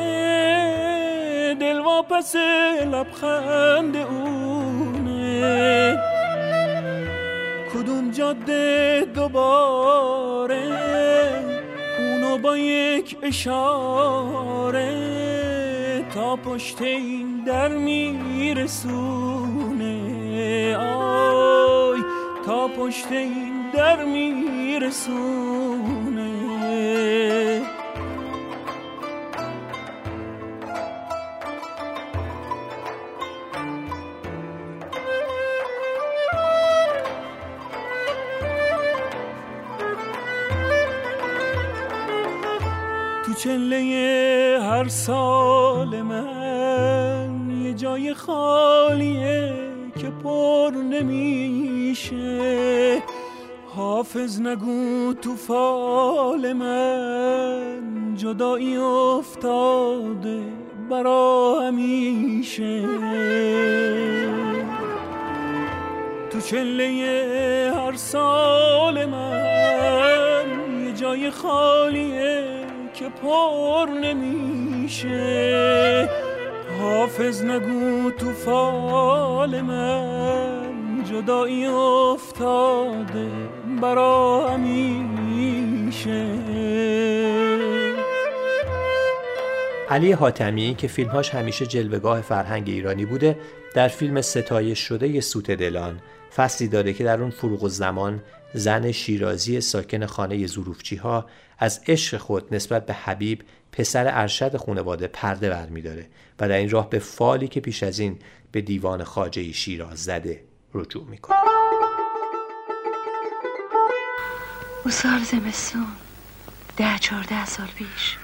[1.61, 2.37] دل واپس
[2.93, 4.46] لبخند اونه
[8.17, 10.63] جاده دوباره
[12.25, 14.91] و با یک اشاره
[16.15, 19.17] تا پشت این در میرسونه.
[20.77, 22.01] آی
[22.47, 25.46] تا پشت این در میرسونه.
[54.27, 60.41] حافظ نگو تو فال من جدایی افتاده
[60.91, 62.83] برا همیشه.
[66.31, 70.47] تو چله هر سال من
[70.87, 72.45] یه جای خالیه
[72.95, 75.19] که پر نمیشه.
[76.81, 86.27] حافظ نگو تو فال من جدایی افتاده برا همیشه.
[89.89, 93.39] علی حاتمی که فیلمهاش همیشه جلوگاه فرهنگ ایرانی بوده
[93.75, 96.01] در فیلم ستایش شده ی سوت دلان.
[96.37, 98.23] فصلی داره که در اون فروغ و زمان
[98.55, 101.27] زن شیرازی ساکن خانه زروفچی ها
[101.59, 106.07] از عشق خود نسبت به حبیب پسر ارشد خانواده پرده برمیداره
[106.41, 108.19] و در این راه به فالی که پیش از این
[108.53, 110.41] به دیوان خاجه شیراز زده
[110.75, 111.56] رجوع می‌کنه.
[114.87, 115.87] او سال زمستون.
[116.77, 118.16] ده چارده سال پیش.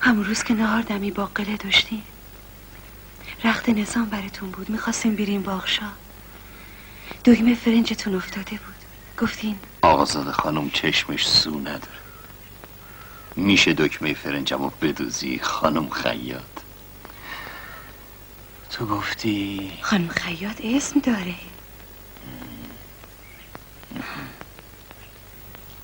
[0.00, 2.02] همون روز که نهار دمی باقله داشتیم.
[3.44, 4.70] رخت نظام براتون بود.
[4.70, 5.92] می‌خواستیم بریم باغشا
[7.24, 8.74] دگمه فرنجتون افتاده بود.
[9.18, 12.00] گفتین آقازاده خانم چشمش سو نداره.
[13.36, 16.56] میشه دکمه فرنجم رو بدوزی خانم خیاط.
[18.70, 21.34] تو گفتی؟ خانم خیاط اسم داره.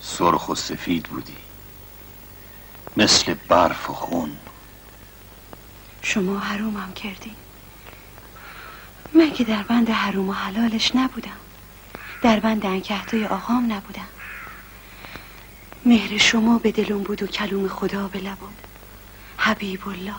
[0.03, 1.37] سرخ و سفید بودی.
[2.97, 4.37] مثل برف و خون.
[6.03, 7.35] شما حرومم کردین.
[9.15, 11.37] من که در بند حروم و حلالش نبودم؟
[12.23, 14.09] در بند انکهتای آقام نبودم.
[15.85, 18.53] مهر شما به دلم بود و کلوم خدا به لبم.
[19.37, 20.15] حبیب الله.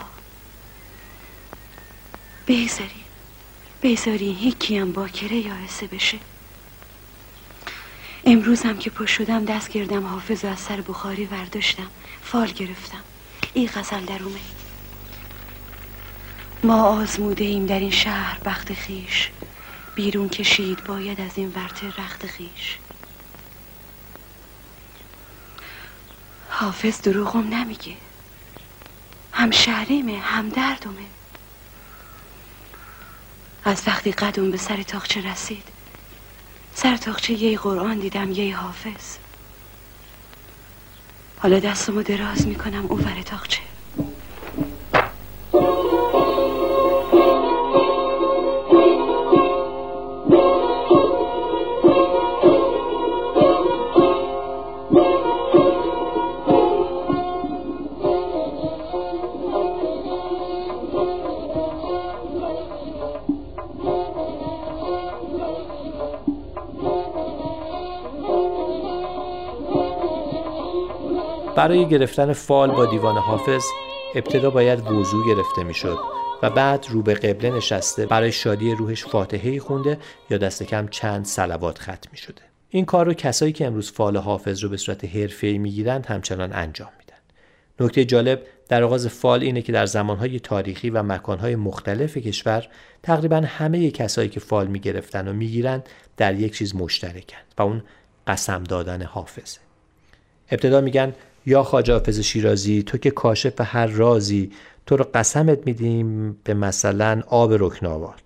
[2.47, 3.03] بگذاری
[3.83, 6.19] بگذاری یکیم باکره یا حسه بشه.
[8.25, 11.87] امروزم که پشت شدم دست گردم حافظ و از سر بخاری ورداشتم.
[12.21, 13.03] فال گرفتم.
[13.53, 14.39] این غزل در اومه
[16.63, 19.29] ما آزموده ایم در این شهر بخت خیش.
[19.95, 22.77] بیرون کشید باید از این ورته رخت خیش.
[26.49, 27.93] حافظ دروغم نمیگه.
[29.33, 31.05] هم شهریمه هم دردمه.
[33.65, 35.72] از وقتی قدم به سر تاخچه رسید
[36.75, 39.17] سر تاخچه یه قرآن دیدم یه حافظ.
[41.39, 43.72] حالا دستمو دراز می‌کنم او ور تاخچه.
[71.63, 73.63] برای گرفتن فال با دیوان حافظ
[74.15, 75.97] ابتدا باید وضوع گرفته می‌شد
[76.41, 79.97] و بعد رو به قبله نشسته برای شادی روحش فاتحه خونده
[80.29, 82.41] یا دست کم چند سلوات ختم می شده.
[82.69, 86.89] این کار رو کسایی که امروز فال حافظ رو به صورت حرفه‌ای می‌گیرند همچنان انجام
[86.99, 87.17] میدن.
[87.79, 92.67] نکته جالب در آغاز فال اینه که در زمانهای تاریخی و مکانهای مختلف کشور
[93.03, 95.83] تقریبا همه کسایی که فال می‌گرفتن و می‌گیرن
[96.17, 97.83] در یک چیز مشترکن و اون
[98.27, 99.59] قسم دادن حافظه.
[100.51, 101.13] ابتدا میگن
[101.45, 104.51] یا خواجه حافظ شیرازی تو که کاشف هر رازی
[104.85, 108.17] تو رو قسمت میدیم به مثلا آب رکناوال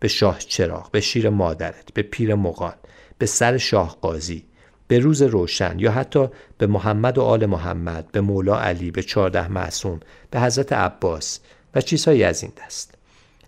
[0.00, 2.74] به شاه چراغ به شیر مادرت به پیر مغان
[3.18, 4.44] به سر شاه قاضی
[4.88, 9.48] به روز روشن یا حتی به محمد و آل محمد به مولا علی به چارده
[9.48, 10.00] معصوم
[10.30, 11.40] به حضرت عباس
[11.74, 12.94] و چیزهایی از این دست.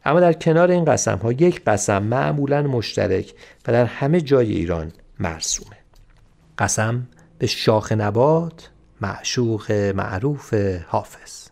[0.04, 3.34] اما در کنار این قسم ها یک قسم معمولا مشترک
[3.66, 5.76] و در همه جای ایران مرسومه.
[6.58, 7.06] قسم
[7.38, 8.70] به شاخ نبات
[9.02, 10.54] معشوق معروف
[10.88, 11.48] حافظ.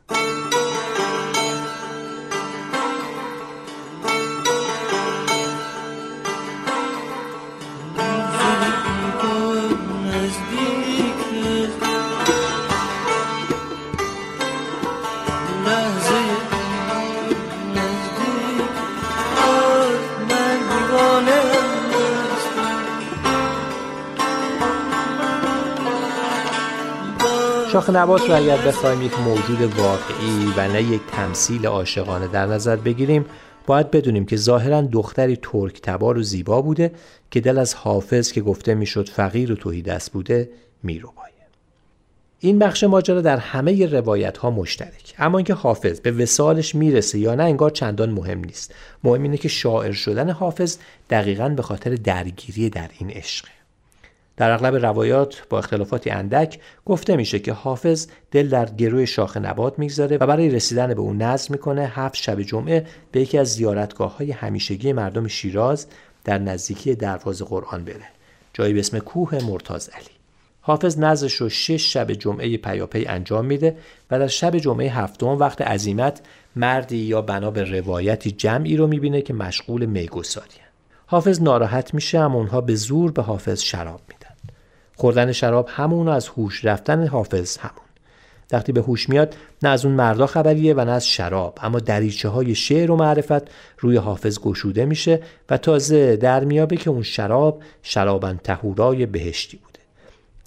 [27.90, 33.24] نبات رو اگر بخوایم یک موجود واقعی و نه یک تمثیل عاشقانه در نظر بگیریم
[33.66, 36.92] باید بدونیم که ظاهرا دختری ترک تبار و زیبا بوده
[37.30, 40.50] که دل از حافظ که گفته می‌شد فقیر و توهی دست بوده
[40.82, 41.30] میرو بایه.
[42.40, 47.34] این بخش ماجرا در همه روایت ها مشترک اما اینکه حافظ به وسالش می‌رسه یا
[47.34, 48.74] نه انگار چندان مهم نیست
[49.04, 50.78] مهم اینه که شاعر شدن حافظ
[51.10, 53.59] دقیقا به خاطر درگیری در این عشقه
[54.40, 59.78] در اغلب روایات با اختلافاتی اندک گفته میشه که حافظ دل در گروه شاخ نبات
[59.78, 64.16] می‌گذاره و برای رسیدن به اون نظر می‌کنه هفت شب جمعه به یکی از زیارتگاه
[64.16, 65.86] های همیشگی مردم شیراز
[66.24, 68.08] در نزدیکی دروازه قرآن بره.
[68.54, 70.10] جایی به اسم کوه مرتاز علی.
[70.60, 73.76] حافظ نظرش رو شش شب جمعه پیاپی انجام میده
[74.10, 76.20] و در شب جمعه هفتم وقت عزیمت
[76.56, 80.60] مردی یا بنا به روایتی جمعی رو می‌بینه که مشغول میگساری
[81.06, 84.19] حافظ ناراحت میشه اما اونها به زور به حافظ شراب میدن.
[85.00, 87.86] خوردن شراب همون از هوش رفتن حافظ همون.
[88.52, 91.58] وقتی به هوش میاد نه از اون مردا خبریه و نه از شراب.
[91.62, 95.20] اما دریچه های شعر و معرفت روی حافظ گشوده میشه
[95.50, 99.80] و تازه در میابه که اون شراب شرابن تهورای بهشتی بوده.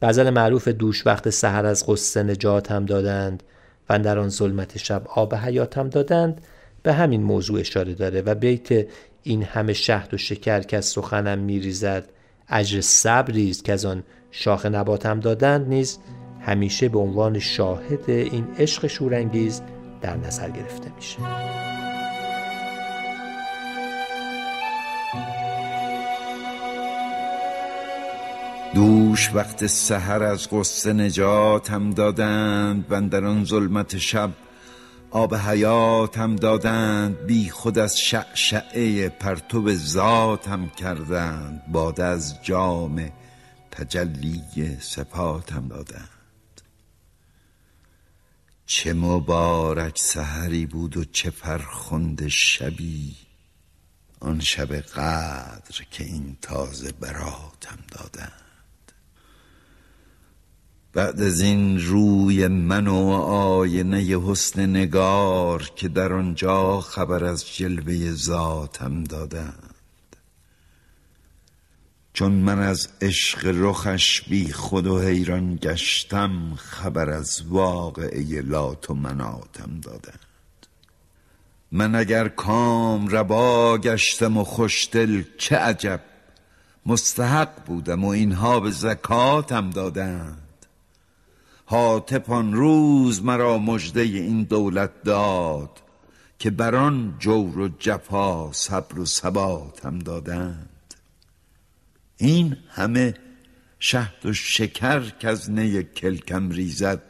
[0.01, 3.43] غزل معروف دوش وقت سحر از قصه نجات هم دادند
[3.89, 6.41] و در آن ظلمت شب آب حیات هم دادند.
[6.83, 8.87] به همین موضوع اشاره داره و بیت
[9.23, 12.09] این همه شهد و شکر که از سخنم میریزد
[12.49, 14.03] اجر صبری است که از آن
[14.35, 15.99] شاخ نباتم دادند نیز
[16.41, 19.61] همیشه به عنوان شاهد این عشق شورانگیز
[20.01, 21.17] در نظر گرفته میشه.
[28.73, 34.29] دوش وقت سحر از قصه نجات هم دادند و در آن ظلمت شب
[35.11, 37.25] آب حیات هم دادند.
[37.25, 41.61] بی خود از شعشعه پرتو ذات هم کردند.
[41.71, 43.09] باد از جام
[43.73, 46.09] تجلی سپاتم دادند.
[48.65, 53.15] چه مبارک سحری بود و چه فرخنده شبی
[54.19, 58.31] آن شب قدر که این تازه براتم دادند.
[60.93, 62.97] بعد از این روی من و
[63.27, 69.62] آینه حسن نگار که در آنجا خبر از جلوه ذاتم دادند.
[72.13, 78.93] چون من از عشق رخش بی خود و حیران گشتم خبر از واقعه لات و
[78.93, 80.19] مناتم دادند.
[81.71, 86.01] من اگر کام ربا گشتم و خوشدل چه عجب
[86.85, 90.65] مستحق بودم و اینها به زکاتم دادند.
[91.65, 95.81] حاطب آن روز مرا مژده این دولت داد
[96.39, 100.72] که بران جور و جفا صبر و ثباتم دادند.
[102.17, 103.13] این همه
[103.79, 107.01] شهد و شکر که از نی کلکم ریزد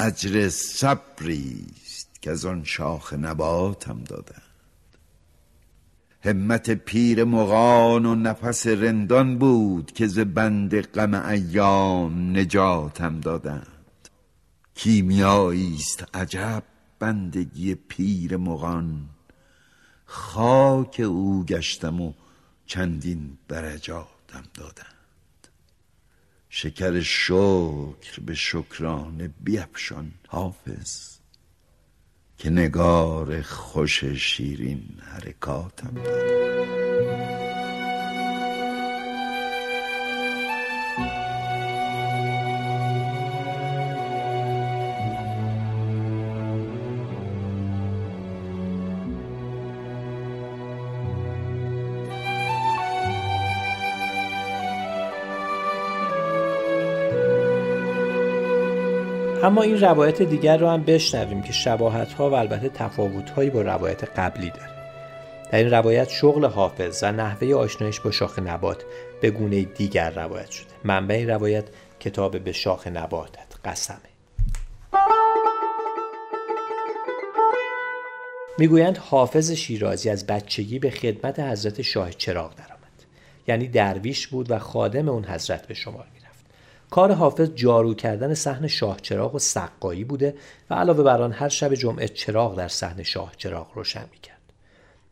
[0.00, 4.42] اجر صبریست که از آن شاخ نباتم دادند.
[6.24, 14.08] همت پیر مغان و نفس رندان بود که ز بند غم ایام نجاتم دادند.
[14.74, 16.62] کیمیایی است عجب
[16.98, 19.08] بندگی پیر مغان
[20.04, 22.12] خاک او گشتم و
[22.66, 24.17] چندین درجات.
[24.28, 24.98] دم دادند.
[26.50, 31.18] شکر شکر به شکرانه بیفشان حافظ
[32.38, 36.77] که نگار خوش شیرین حرکاتم دارد
[59.48, 63.62] اما این روایت دیگر رو هم بشنویم که شباهت ها و البته تفاوت هایی با
[63.62, 64.70] روایت قبلی داره.
[65.50, 68.84] در این روایت شغل حافظ و نحوه آشنایش با شاخ نبات
[69.20, 70.66] به گونه دیگر روایت شده.
[70.84, 71.64] منبع این روایت
[72.00, 73.96] کتاب به شاخ نباتت قسمه.
[78.58, 82.78] می‌گویند حافظ شیرازی از بچگی به خدمت حضرت شاه چراغ درآمد.
[83.46, 86.06] یعنی درویش بود و خادم اون حضرت به شمار
[86.90, 90.34] کار حافظ جارو کردن صحن شاه چراغ و سقایی بوده
[90.70, 94.38] و علاوه بر آن هر شب جمعه چراغ در صحن شاه چراغ روشن می‌کرد.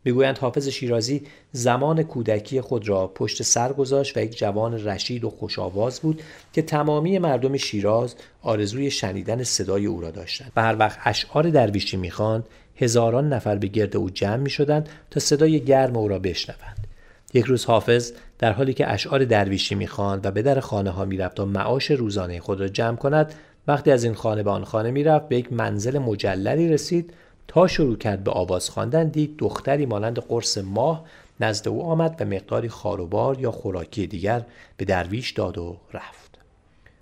[0.03, 1.21] می‌گویند حافظ شیرازی
[1.51, 6.21] زمان کودکی خود را پشت سر گذاشت و یک جوان رشید و خوشآواز بود
[6.53, 10.51] که تمامی مردم شیراز آرزوی شنیدن صدای او را داشتند.
[10.55, 12.43] و هر وقت اشعار درویشی می‌خواند
[12.75, 16.87] هزاران نفر به گرد او جمع می‌شدند تا صدای گرم او را بشنوند.
[17.33, 21.35] یک روز حافظ در حالی که اشعار درویشی می‌خواند و به در خانه ها می‌رفت
[21.35, 23.33] تا معاش روزانه خود را جمع کند
[23.67, 27.13] وقتی از این خانه به آن خانه می‌رفت به یک منزل مجللی رسید
[27.47, 31.05] تا شروع کرد به آواز خواندن دید دختری مانند قرص ماه
[31.39, 34.45] نزد او آمد و مقداری خاروبار یا خوراکی دیگر
[34.77, 36.37] به درویش داد و رفت.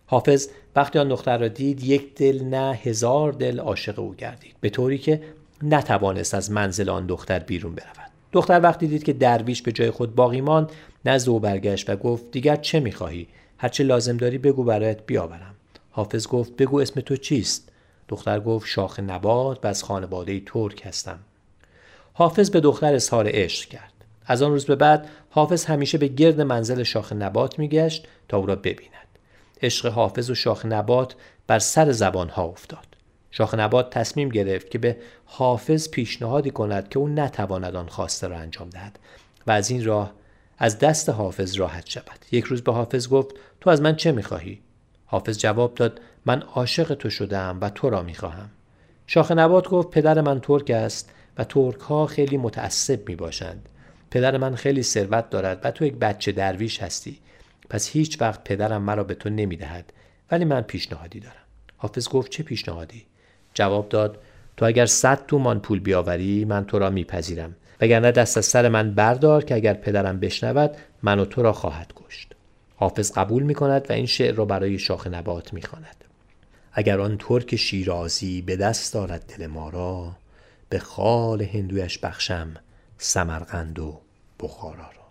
[0.06, 4.70] حافظ وقتی آن دختر را دید یک دل نه هزار دل عاشق او گردید به
[4.70, 5.22] طوری که
[5.64, 8.12] نتوانست از منزل آن دختر بیرون برود.
[8.32, 10.72] دختر وقتی دید که درویش به جای خود باقی ماند
[11.06, 13.28] نزد او برگشت و گفت دیگر چه می‌خواهی؟
[13.58, 15.56] هرچه لازم داری بگو برایت بیاورم.
[15.92, 17.72] حافظ گفت بگو اسم تو چیست؟
[18.08, 21.20] دختر گفت شاخ نبات و از خانواده ترک هستم.
[22.14, 23.92] حافظ به دختر اظهار عشق کرد.
[24.26, 28.46] از آن روز به بعد حافظ همیشه به گرد منزل شاخ نبات میگشت تا او
[28.46, 28.92] را ببیند.
[29.62, 31.16] عشق حافظ و شاخ نبات
[31.48, 32.86] بر سر زبان ها افتاد.
[33.32, 38.38] شاخ نبات تصمیم گرفت که به حافظ پیشنهادی کند که او نتواند آن خواسته را
[38.38, 39.00] انجام دهد
[39.48, 40.14] و از این راه
[40.58, 42.26] از دست حافظ راحت شود.
[42.32, 44.62] یک روز به حافظ گفت تو از من چه می‌خواهی؟
[45.06, 48.50] حافظ جواب داد من عاشق تو شدم و تو را می‌خواهم.
[49.08, 53.70] شاخ نبات گفت پدر من ترک است و ترک ها خیلی متعصب می باشند
[54.12, 57.20] پدر من خیلی ثروت دارد و تو یک بچه درویش هستی.
[57.70, 59.94] پس هیچ وقت پدرم مرا به تو نمی دهد
[60.32, 61.36] ولی من پیشنهادی دارم.
[61.78, 63.06] حافظ گفت چه پیشنهادی؟
[63.54, 64.18] جواب داد
[64.58, 67.56] تو اگر صد تومان پول بیاوری من تو را میپذیرم.
[67.82, 71.94] وگرنه دست از سر من بردار که اگر پدرم بشنود من و تو را خواهد
[71.96, 72.34] کشت.
[72.76, 76.04] حافظ قبول می کند و این شعر را برای شاخ نبات می خاند.
[76.74, 80.12] اگر آن ترک شیرازی به دست دارد دل ما را
[80.70, 82.54] به خال هندویش بخشم
[82.98, 84.00] سمرقند و
[84.40, 85.06] بخارا را.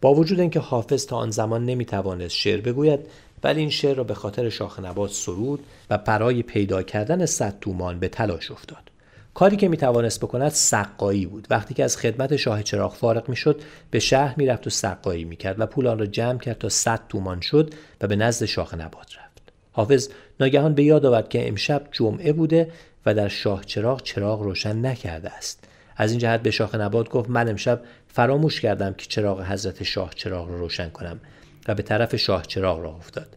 [0.00, 3.00] با وجود اینکه حافظ تا آن زمان نمی توانست شعر بگوید
[3.44, 7.98] ولی این شعر را به خاطر شاخ نبات سرود و برای پیدا کردن صد تومان
[7.98, 8.90] به تلاش افتاد.
[9.34, 11.46] کاری که می‌توانست بکند سقایی بود.
[11.50, 13.60] وقتی که از خدمت شاه چراغ فارغ می‌شد
[13.90, 17.40] به شهر می‌رفت و سقایی می‌کرد و پول آن را جمع کرد تا صد تومان
[17.40, 19.52] شد و به نزد شاخ نبات رفت.
[19.72, 20.08] حافظ
[20.40, 22.70] ناگهان به یاد آورد که امشب جمعه بوده
[23.06, 25.64] و در شاه چراغ چراغ روشن نکرده است.
[25.96, 30.10] از این جهت به شاخ نبات گفت من امشب فراموش کردم که چراغ حضرت شاه
[30.14, 31.20] چراغ را روشن کنم
[31.68, 33.36] و به طرف شاه چراغ راه افتاد.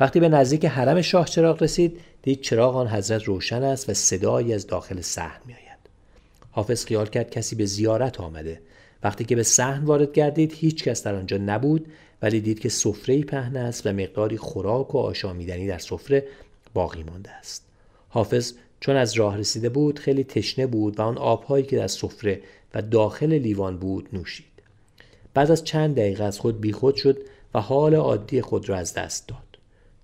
[0.00, 4.54] وقتی به نزدیک حرم شاه چراغ رسید دید چراغ آن حضرت روشن است و صدایی
[4.54, 5.78] از داخل صحن میآید.
[6.50, 8.60] حافظ خیال کرد کسی به زیارت آمده.
[9.02, 11.86] وقتی که به صحن وارد گردید هیچ کس در آنجا نبود
[12.22, 16.24] ولی دید که سفره پهن است و مقداری خوراک و آشامیدنی در سفره
[16.74, 17.64] باقی مانده است.
[18.08, 22.40] حافظ چون از راه رسیده بود خیلی تشنه بود و آن آبهایی که در سفره
[22.74, 24.46] و داخل لیوان بود نوشید.
[25.34, 27.18] بعد از چند دقیقه از خود بیخود شد
[27.54, 29.47] و حال عادی خود را از دست داد.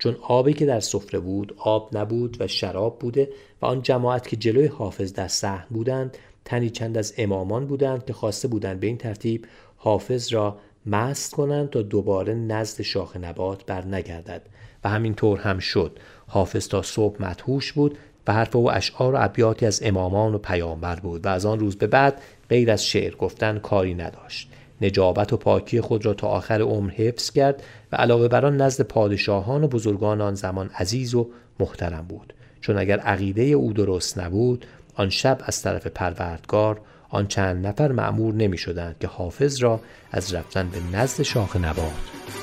[0.05, 3.29] چون آبی که در سفره بود آب نبود و شراب بوده
[3.63, 8.13] و آن جماعت که جلوی حافظ در صحن بودند تنی چند از امامان بودند که
[8.13, 9.47] خواسته بودند به این ترتیب
[9.77, 14.43] حافظ را مست کنند تا دوباره نزد شاخ نبات بر نگردد
[14.85, 15.99] و همینطور هم شد.
[16.27, 21.01] حافظ تا صبح مدهوش بود و حرف او اشعار و ابیاتی از امامان و پیامبر
[21.01, 24.51] بود و از آن روز به بعد غیر از شعر گفتن کاری نداشت.
[24.85, 27.63] نجابت و پاکی خود را تا آخر عمر حفظ کرد
[27.93, 31.29] و علاوه بر آن نزد پادشاهان و بزرگان آن زمان عزیز و
[31.61, 32.35] محترم بود.
[32.61, 38.35] چون اگر عقیده او درست نبود آن شب از طرف پروردگار آن چند نفر معمور
[38.35, 39.81] نمی شدند که حافظ را
[40.13, 41.93] از رفتن به نزد شاخ نبات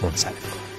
[0.03, 0.71] منصرف کنند.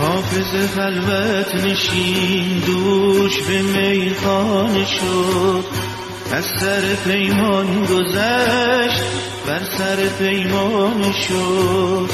[0.00, 5.83] حافظ خلوت نشین دوش به میخانه شد.
[6.32, 9.02] از سر پیمان گذشت
[9.46, 12.10] بر سر پیمان شد.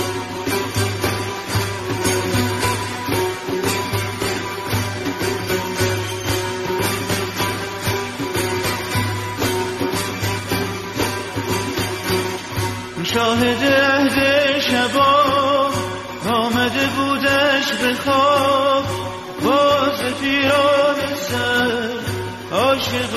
[13.05, 13.80] شاهد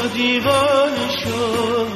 [0.04, 1.88] عاشق و دیوانه شد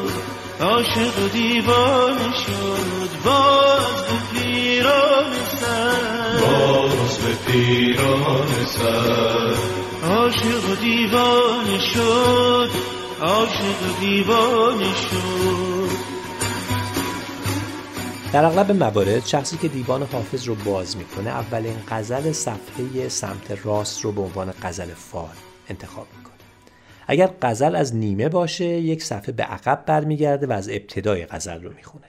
[0.61, 3.09] عاشق و دیوانه شد.
[3.25, 6.39] باز به پیران سر.
[6.41, 9.55] باز به پیران سر.
[10.03, 12.69] عاشق و دیوانه شد
[13.21, 15.89] عاشق و دیوانه شد.
[18.33, 24.05] در اغلب موارد شخصی که دیوان حافظ رو باز می‌کنه اولین غزل صفحه سمت راست
[24.05, 25.35] رو به عنوان غزل فال
[25.69, 26.26] انتخاب می‌کنه.
[27.09, 31.73] اگر غزل از نیمه باشه یک صفحه به عقب برمیگرده و از ابتدای غزل رو
[31.73, 32.05] می‌خونه.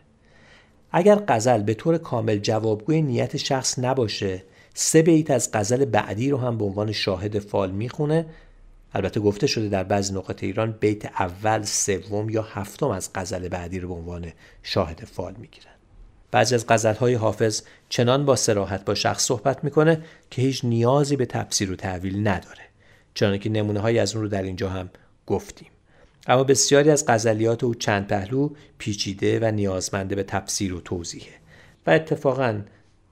[0.93, 4.43] اگر غزل به طور کامل جوابگوی نیت شخص نباشه
[4.75, 8.27] سه بیت از غزل بعدی رو هم به عنوان شاهد فال می‌خونه.
[8.95, 13.81] البته گفته شده در بعضی نقاط ایران بیت اول سوم یا هفتم از غزل بعدی
[13.81, 14.33] رو به عنوان
[14.63, 15.73] شاهد فال می‌گیرن.
[16.31, 21.27] بعضی از غزلهای حافظ چنان با سراحت با شخص صحبت می‌کنه که هیچ نیازی به
[21.27, 22.68] تفسیر و تحویل نداره.
[23.19, 24.91] چنانکه که نمونه های از اون رو در اینجا هم
[25.27, 25.69] گفتیم.
[26.27, 31.35] اما بسیاری از غزلیات او چند پهلو پیچیده و نیازمنده به تفسیر و توضیحه
[31.87, 32.61] و اتفاقا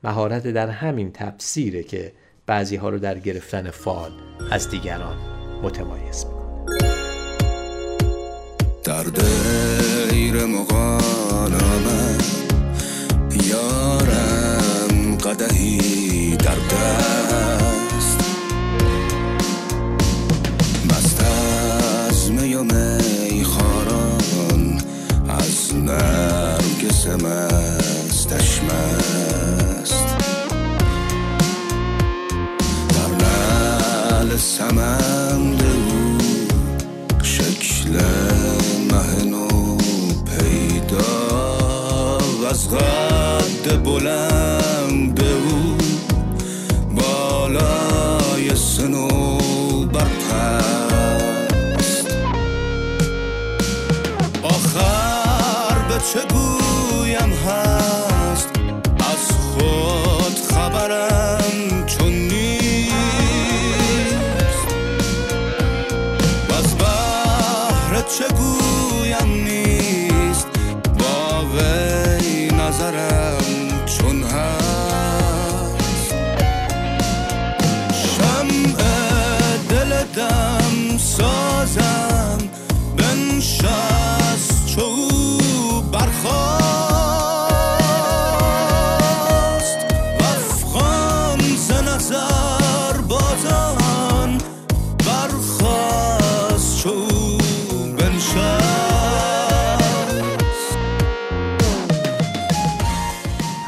[0.04, 2.12] مهارت در همین تفسیره که
[2.46, 4.10] بعضی ها رو در گرفتن فال
[4.50, 5.16] از دیگران
[5.62, 6.94] متمایز می‌کنه.
[8.84, 12.18] در دیر مقانمه
[13.44, 17.25] یارم قدهی در دست
[25.88, 30.06] از نرگس مستش مست
[32.88, 36.18] در نعل سمند او
[37.22, 37.90] شکل
[38.90, 39.76] مه نو
[40.24, 40.98] پیدا.
[42.50, 44.35] از قد بلند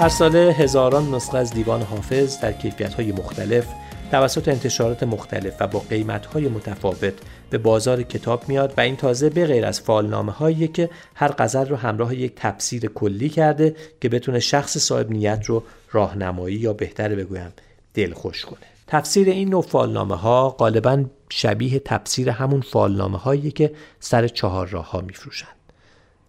[0.09, 3.67] هر ساله هزاران نسخه از دیوان حافظ در کیفیت‌های مختلف
[4.11, 7.13] توسط انتشارات مختلف و با قیمت‌های متفاوت
[7.51, 11.69] به بازار کتاب میاد و این تازه به غیر از فالنامه هایی که هر غزل
[11.69, 17.17] رو همراه یک تفسیر کلی کرده که بتونه شخص صاحب نیت رو راهنمایی یا بهتره
[17.17, 17.53] بگویم
[17.95, 18.67] دلخوش کنه.
[18.87, 24.91] تفسیر این نوع فالنامه ها غالبا شبیه تفسیر همون فالنامه هایی که سر چهار راه
[24.91, 25.49] ها میفروشن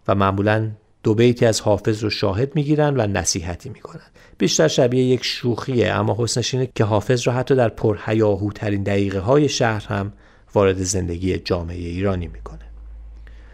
[0.08, 0.72] و معمولا
[1.04, 4.02] دو بیتی از حافظ رو شاهد می‌گیرن و نصیحتی می‌کنن.
[4.38, 9.50] بیشتر شبیه یک شوخیه اما حسنش اینه که حافظ رو حتی در پرهیاهوترین دقیقه های
[9.50, 10.14] شهر هم
[10.54, 12.60] وارد زندگی جامعه ایرانی می‌کنه.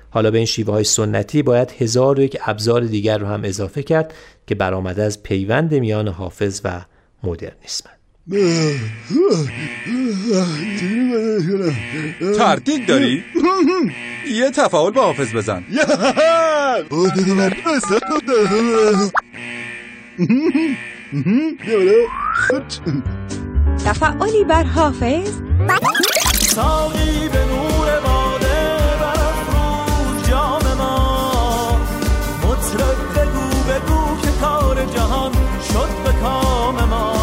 [0.10, 3.84] حالا به این شیوه های سنتی باید هزار و یک ابزار دیگر رو هم اضافه
[3.84, 4.14] کرد
[4.48, 6.82] که برآمده از پیوند میان حافظ و
[7.24, 7.90] مدرنیسم
[12.38, 13.24] تردید داری؟
[14.32, 15.64] یه تفاول با حافظ بزن.
[23.86, 25.42] تفعالی بر حافظ
[26.42, 31.80] ساقی به نور باده برافروز جام ما
[32.44, 35.32] مطرب بگو بگو که کار جهان
[35.74, 37.15] شد به کام ما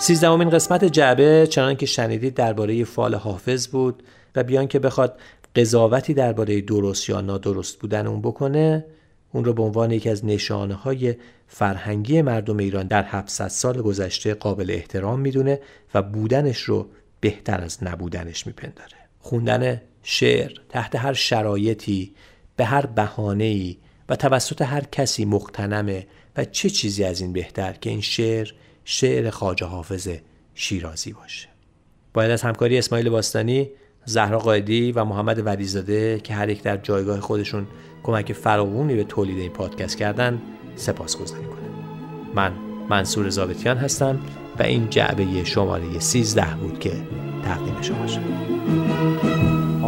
[0.00, 4.02] سیزدهمین قسمت جعبه چنان که شنیدید درباره فال حافظ بود
[4.34, 5.18] و بیان که بخواد
[5.56, 8.84] قضاوتی درباره درست یا نادرست بودن اون بکنه
[9.32, 11.14] اون رو به عنوان یکی از نشانه های
[11.46, 15.60] فرهنگی مردم ایران در 700 سال گذشته قابل احترام می‌دونه
[15.94, 16.86] و بودنش رو
[17.20, 18.96] بهتر از نبودنش میپنداره.
[19.18, 22.14] خوندن شعر تحت هر شرایطی
[22.56, 23.76] به هر بهانه‌ای
[24.08, 28.52] و توسط هر کسی مقتنمه و چه چیزی از این بهتر که این شعر
[28.84, 30.08] شعر خواجه حافظ
[30.54, 31.48] شیرازی باشه.
[32.14, 33.70] باید از همکاری اسماعیل باستانی
[34.04, 37.66] زهرا قائدی و محمد ولیزاده که هر یک در جایگاه خودشون
[38.02, 40.42] کمک فراوونی به تولید این پادکست کردن
[40.76, 41.70] سپاسگزاری کنم.
[42.34, 42.52] من
[42.88, 44.20] منصور زابتیان هستم
[44.58, 46.92] و این جعبه شماره 13 بود که
[47.44, 49.39] تقدیم شما شد.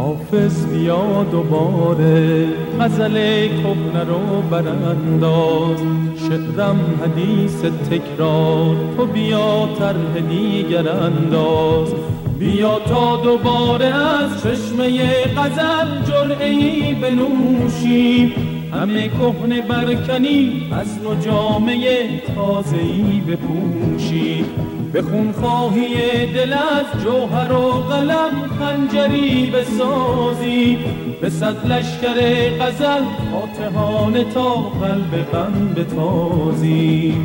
[0.03, 2.47] حافظ بیا دوباره
[2.79, 5.77] غزل کهنه رو برانداز.
[6.15, 11.93] شعرم حدیث تکرار تو بیا طرح دیگر انداز.
[12.39, 18.33] بیا تا دوباره از چشمه غزل جرعی بنوشی
[18.73, 24.45] همه کهنه برکنی از نو جامعه تازهی بپوشی
[24.93, 30.77] به خونخواهی دل از جوهر و قلم خنجری بسازی.
[31.21, 37.15] به صد لشکر غزل فاتحانه تا قلب غم بتازی.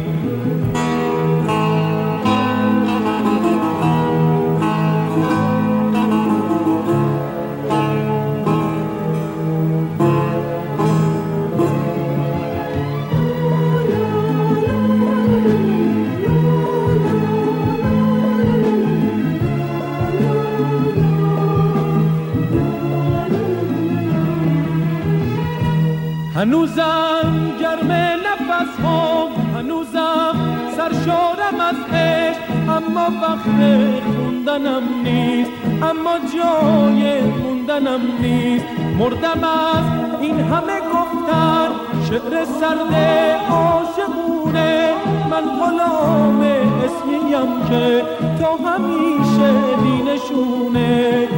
[26.38, 30.34] هنوزم گرم نفس ها هنوزم
[30.76, 35.50] سرشارم از عشق اما وقت خوندنم نیست
[35.82, 38.64] اما جای موندنم نیست.
[38.98, 41.68] مردم از این همه گفتن
[42.08, 42.94] شعر سرد
[43.50, 44.92] عاشقونه.
[45.30, 46.40] من غلام
[46.84, 48.02] اسمیم که
[48.40, 51.28] تا همیشه بینشونه.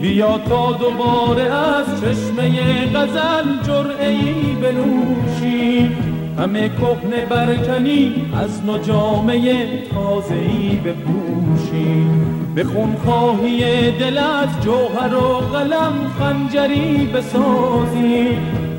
[0.00, 5.90] بیا تا دوباره از چشمه غزل جرعی بنوشی
[6.38, 12.06] همه کهنه برکنی از نو جامعه تازهی بپوشی
[12.54, 18.38] به خونخواهی دل از جوهر و قلم خنجری بسازی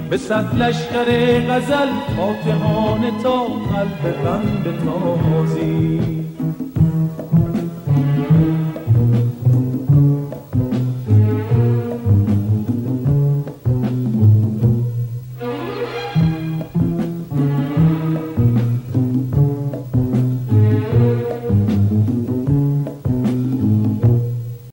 [0.10, 1.06] به صد لشکر
[1.50, 6.00] غزل فاتحانه تا قلب غم بتازی